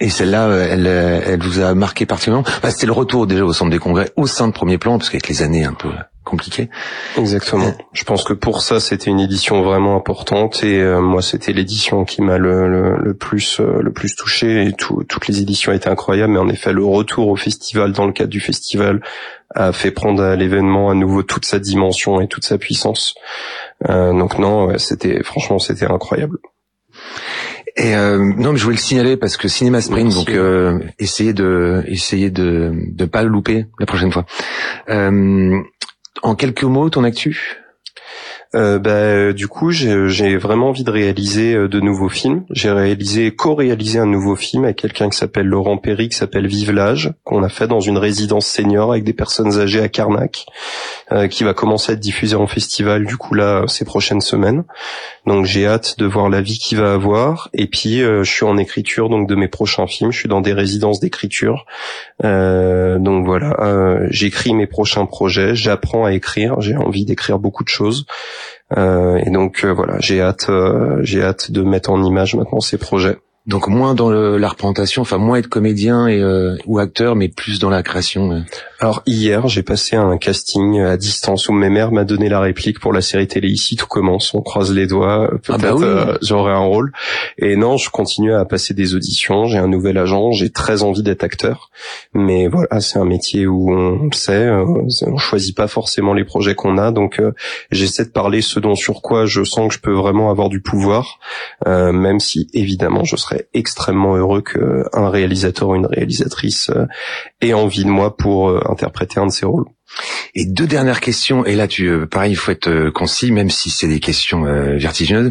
[0.00, 2.44] Et celle-là, elle, elle vous a marqué particulièrement?
[2.62, 5.10] Bah, C'était le retour déjà au centre des congrès, au sein de Premier Plan, parce
[5.10, 5.90] qu'avec les années un peu
[6.28, 6.68] compliqué.
[7.16, 7.72] Exactement.
[7.92, 12.04] Je pense que pour ça, c'était une édition vraiment importante et euh, moi, c'était l'édition
[12.04, 16.34] qui m'a le, le, plus euh, le plus touché et toutes les éditions étaient incroyables.
[16.34, 19.00] Mais en effet, le retour au festival dans le cadre du festival
[19.54, 23.14] a fait prendre à l'événement à nouveau toute sa dimension et toute sa puissance.
[23.88, 26.38] Euh, donc non, c'était franchement, c'était incroyable.
[27.78, 30.30] Et non, mais je voulais le signaler parce que Cinéma Spring, donc
[30.98, 34.26] essayez de essayez de de pas le louper la prochaine fois.
[36.22, 37.58] En quelques mots, ton actu?
[38.54, 42.44] Euh, bah, du coup, j'ai vraiment envie de réaliser euh, de nouveaux films.
[42.50, 46.72] J'ai réalisé, co-réalisé un nouveau film avec quelqu'un qui s'appelle Laurent Perry, qui s'appelle Vive
[46.72, 50.46] l'âge, qu'on a fait dans une résidence senior avec des personnes âgées à Carnac,
[51.12, 54.64] euh, qui va commencer à être diffusé en festival, du coup là, ces prochaines semaines.
[55.26, 57.50] Donc j'ai hâte de voir la vie qu'il va avoir.
[57.52, 60.10] Et puis, euh, je suis en écriture donc de mes prochains films.
[60.10, 61.66] Je suis dans des résidences d'écriture.
[62.22, 65.54] donc voilà, j'écris mes prochains projets.
[65.54, 66.60] J'apprends à écrire.
[66.60, 68.06] J'ai envie d'écrire beaucoup de choses.
[68.76, 72.60] Euh, et donc euh, voilà, j'ai hâte, euh, j'ai hâte de mettre en image maintenant
[72.60, 73.18] ces projets.
[73.48, 76.22] Donc moins dans le, la représentation, enfin moins être comédien et,
[76.66, 78.44] ou acteur, mais plus dans la création.
[78.80, 82.78] Alors hier, j'ai passé un casting à distance où mes mères m'a donné la réplique
[82.78, 84.34] pour la série télé ici tout commence.
[84.34, 86.92] On croise les doigts, ah bah peut-être ah j'aurai un rôle.
[87.38, 89.46] Et non, je continue à passer des auditions.
[89.46, 90.30] J'ai un nouvel agent.
[90.32, 91.70] J'ai très envie d'être acteur,
[92.14, 94.64] mais voilà, c'est un métier où on sait, euh,
[95.06, 96.92] on choisit pas forcément les projets qu'on a.
[96.92, 97.32] Donc euh,
[97.72, 100.60] j'essaie de parler ce dont sur quoi je sens que je peux vraiment avoir du
[100.60, 101.18] pouvoir,
[101.66, 106.86] euh, même si évidemment je serais serais extrêmement heureux qu'un réalisateur ou une réalisatrice euh,
[107.40, 109.66] ait envie de moi pour euh, interpréter un de ses rôles.
[110.34, 113.88] Et deux dernières questions, et là tu pareil, il faut être concis, même si c'est
[113.88, 114.42] des questions
[114.76, 115.30] vertigineuses.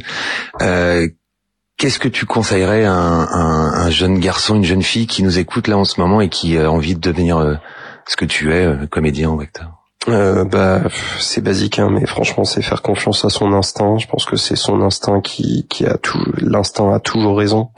[0.59, 5.67] Qu'est-ce que tu conseillerais à un, un, jeune garçon, une jeune fille qui nous écoute
[5.67, 7.59] là en ce moment et qui a envie de devenir
[8.07, 9.76] ce que tu es, comédien ou acteur?
[10.09, 10.83] Euh, bah,
[11.19, 13.97] c'est basique, hein, mais franchement, c'est faire confiance à son instinct.
[13.97, 17.69] Je pense que c'est son instinct qui, qui a tout, l'instinct a toujours raison.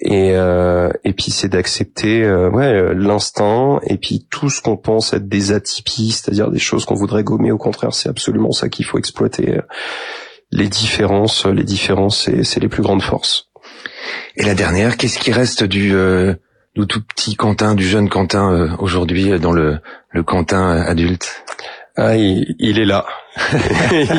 [0.00, 3.80] Et euh, et puis c'est d'accepter, euh, ouais, l'instinct.
[3.86, 7.50] Et puis tout ce qu'on pense être des atypies, c'est-à-dire des choses qu'on voudrait gommer.
[7.50, 9.58] Au contraire, c'est absolument ça qu'il faut exploiter.
[10.52, 13.48] Les différences, les différences, c'est, les plus grandes forces.
[14.36, 16.34] Et la dernière, qu'est-ce qui reste du euh,
[16.76, 19.78] du tout petit Quentin, du jeune Quentin euh, aujourd'hui euh, dans le,
[20.10, 21.42] le Quentin euh, adulte
[21.98, 23.06] ah, il, est là.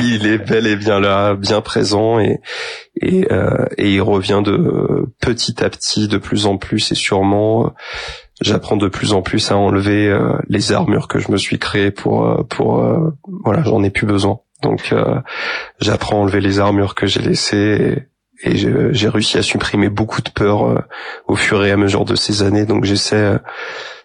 [0.01, 2.39] il est bel et bien là, bien présent et
[2.99, 3.27] et,
[3.77, 7.75] et il revient de petit à petit, de plus en plus et sûrement.
[8.41, 10.11] J'apprends de plus en plus à enlever
[10.49, 12.83] les armures que je me suis créées pour pour
[13.43, 14.39] voilà, j'en ai plus besoin.
[14.63, 14.91] Donc
[15.79, 18.07] j'apprends à enlever les armures que j'ai laissées et
[18.43, 20.79] j'ai réussi à supprimer beaucoup de peur euh,
[21.27, 22.65] au fur et à mesure de ces années.
[22.65, 23.39] Donc j'essaie, euh,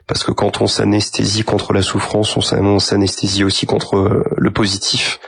[0.06, 5.20] parce que quand on s'anesthésie contre la souffrance, on s'anesthésie aussi contre euh, le positif.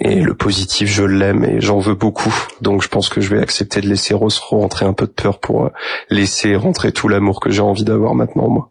[0.00, 2.34] Et le positif, je l'aime et j'en veux beaucoup.
[2.60, 5.70] Donc je pense que je vais accepter de laisser rentrer un peu de peur pour
[6.08, 8.70] laisser rentrer tout l'amour que j'ai envie d'avoir maintenant moi.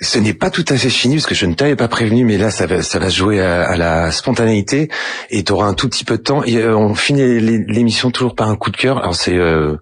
[0.00, 2.38] Ce n'est pas tout à fait fini parce que je ne t'avais pas prévenu, mais
[2.38, 4.88] là ça va, ça va jouer à, la spontanéité
[5.30, 6.44] et tu auras un tout petit peu de temps.
[6.44, 8.98] Et, euh, on finit l'émission toujours par un coup de cœur.
[8.98, 9.76] Alors c'est euh,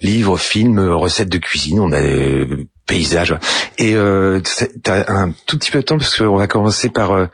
[0.00, 3.36] livres, films, recettes de cuisine, on a des paysages.
[3.78, 7.12] Et euh, tu as un tout petit peu de temps parce qu'on va commencer par
[7.12, 7.26] euh,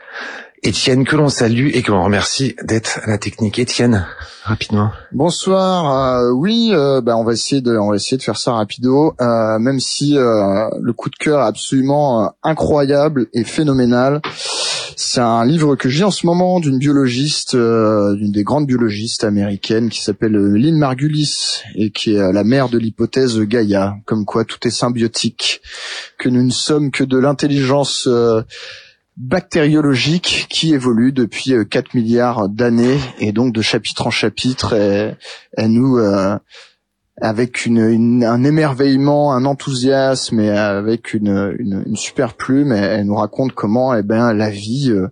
[0.65, 3.59] Étienne que l'on salue et que l'on remercie d'être à la technique.
[3.59, 4.07] Étienne,
[4.43, 4.91] rapidement.
[5.11, 6.21] Bonsoir.
[6.21, 9.13] Euh, oui, euh, bah, on va essayer de, on va essayer de faire ça rapido.
[9.19, 14.21] Euh, même si le coup de cœur est absolument incroyable et phénoménal.
[14.95, 19.89] C'est un livre que j'ai en ce moment d'une biologiste, d'une des grandes biologistes américaines
[19.89, 24.65] qui s'appelle Lynn Margulis et qui est la mère de l'hypothèse Gaïa, comme quoi tout
[24.65, 25.61] est symbiotique,
[26.17, 28.07] que nous ne sommes que de l'intelligence
[29.17, 32.99] bactériologique qui évolue depuis 4 euh, milliards d'années.
[33.19, 36.37] Et donc de chapitre en chapitre elle, nous euh,
[37.21, 43.53] avec une, un émerveillement, un enthousiasme et avec une, une, super plume, elle, nous raconte
[43.53, 45.09] comment eh ben la vie euh,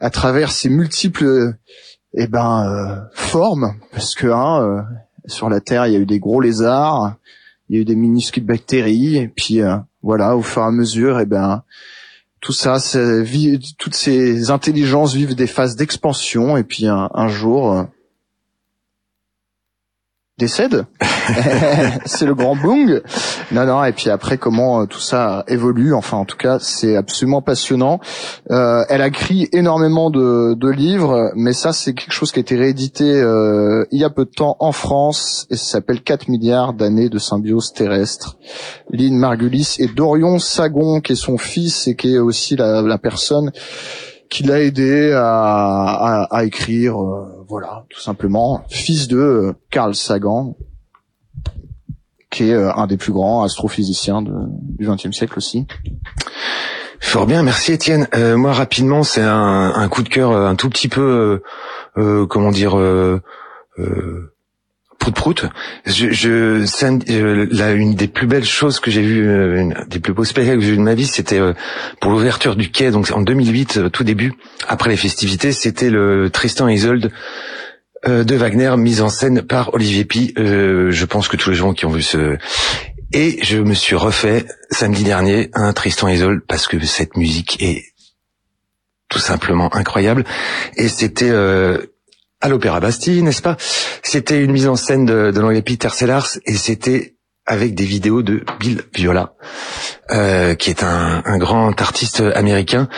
[0.00, 1.54] à travers ses multiples
[2.14, 4.86] eh ben formes parce que hein,
[5.26, 7.16] sur la terre il y a eu des gros lézards,
[7.68, 9.60] il y a eu des minuscules bactéries et puis
[10.02, 11.64] voilà au fur et à mesure eh ben
[12.44, 12.76] tout ça,
[13.78, 17.84] toutes ces intelligences vivent des phases d'expansion et puis un, jour euh,
[20.36, 20.86] décède.
[22.06, 23.00] c'est le grand boom.
[23.52, 23.84] Non, non.
[23.84, 25.94] Et puis après, comment euh, tout ça évolue.
[25.94, 28.00] Enfin, en tout cas, c'est absolument passionnant.
[28.50, 32.42] Euh, elle a écrit énormément de, de, livres, mais ça, c'est quelque chose qui a
[32.42, 36.28] été réédité euh, il y a peu de temps en France et ça s'appelle 4
[36.28, 38.36] milliards d'années de symbiose terrestre.
[38.90, 42.98] Lynn Margulis et Dorion Sagon, qui est son fils et qui est aussi la, la
[42.98, 43.52] personne
[44.28, 50.56] qui l'a aidé à, à, écrire, euh, voilà, tout simplement, fils de euh, Carl Sagan,
[52.30, 55.66] qui est euh, un des plus grands astrophysiciens du XXe siècle aussi.
[57.00, 58.08] Fort bien, merci Étienne.
[58.36, 61.42] moi rapidement, c'est un, un, coup de cœur un tout petit peu,
[61.94, 62.76] comment dire
[65.12, 65.50] prout prout.
[65.84, 66.64] Je, je
[67.10, 70.24] euh, là, une des plus belles choses que j'ai vues, euh, une des plus beaux
[70.24, 71.52] spectacles que j'ai vu de ma vie, c'était euh,
[72.00, 74.32] pour l'ouverture du quai, donc en 2008, tout début,
[74.66, 77.10] après les festivités, c'était le Tristan et Isolde
[78.06, 80.34] de Wagner, mise en scène par Olivier Pi.
[80.36, 82.36] je pense que tous les gens qui ont vu ce
[83.14, 87.82] et je me suis refait samedi dernier un Tristan Isolde parce que cette musique est
[89.08, 90.24] tout simplement incroyable
[90.76, 91.32] et c'était
[92.44, 93.56] à l'Opéra Bastille, n'est-ce pas?
[94.02, 97.14] C'était une mise en scène de, de Peter Sellars et c'était
[97.46, 99.32] avec des vidéos de Bill Viola,
[100.10, 102.90] euh, qui est un, grand artiste américain.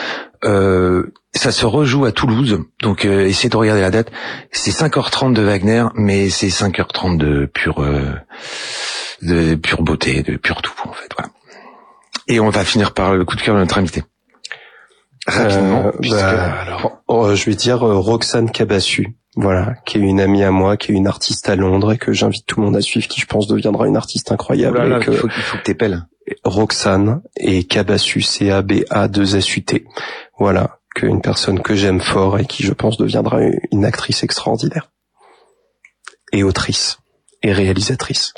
[0.43, 4.11] Euh, ça se rejoue à Toulouse, donc euh, essayez de regarder la date.
[4.51, 7.85] C'est 5h30 de Wagner, mais c'est 5h30 de pure,
[9.21, 11.09] de pure beauté, de pure tout en fait.
[12.27, 14.03] Et on va finir par le coup de cœur de notre invité.
[15.27, 20.49] Rapidement, bah, alors, oh, je vais dire Roxane Cabassu voilà, qui est une amie à
[20.49, 23.07] moi, qui est une artiste à Londres et que j'invite tout le monde à suivre,
[23.07, 24.79] qui je pense deviendra une artiste incroyable.
[24.81, 26.07] Oh il faut, il faut que t'épelles.
[26.43, 29.85] Roxane et Cabassu, C-A-B-A-2-S-U-T.
[30.39, 34.91] Voilà, qu'une personne que j'aime fort et qui je pense deviendra une actrice extraordinaire.
[36.33, 36.97] Et autrice.
[37.43, 38.33] et réalisatrice.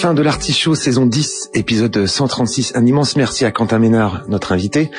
[0.00, 2.74] Fin de l'Artichaut, saison 10, épisode 136.
[2.76, 4.92] Un immense merci à Quentin Ménard, notre invité.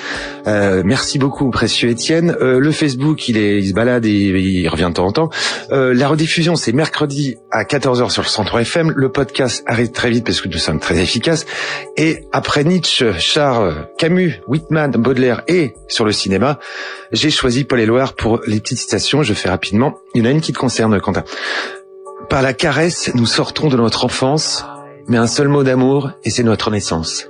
[0.45, 2.35] Euh, merci beaucoup, précieux Étienne.
[2.41, 5.29] Euh, le Facebook, il, est, il se balade et il revient de temps en temps.
[5.71, 8.91] Euh, la rediffusion, c'est mercredi à 14h sur le Centre FM.
[8.93, 11.45] Le podcast arrive très vite parce que nous sommes très efficaces.
[11.95, 16.59] Et après Nietzsche, Charles, Camus, Whitman, Baudelaire et sur le cinéma,
[17.13, 19.23] j'ai choisi Paul Éluard pour les petites citations.
[19.23, 19.95] Je fais rapidement.
[20.13, 21.23] Il y en a une qui te concerne, Quentin.
[22.29, 24.65] Par la caresse, nous sortons de notre enfance
[25.09, 27.29] mais un seul mot d'amour et c'est notre naissance.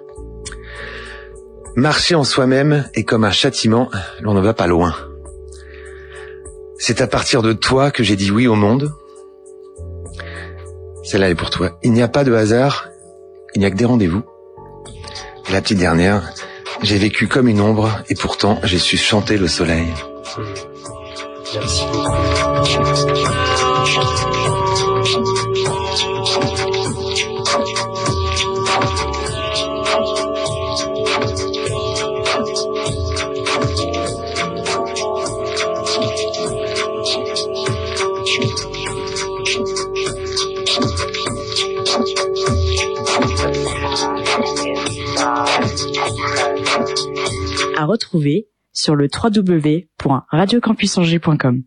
[1.75, 3.89] Marcher en soi-même est comme un châtiment,
[4.21, 4.93] l'on ne va pas loin.
[6.77, 8.93] C'est à partir de toi que j'ai dit oui au monde.
[11.03, 11.80] Celle-là est pour toi.
[11.82, 12.89] Il n'y a pas de hasard,
[13.55, 14.23] il n'y a que des rendez-vous.
[15.51, 16.30] La petite dernière,
[16.84, 19.88] j'ai vécu comme une ombre et pourtant j'ai su chanter le soleil.
[21.55, 23.09] Merci.
[47.89, 51.63] Retrouver sur le www.radiocampusangers.com.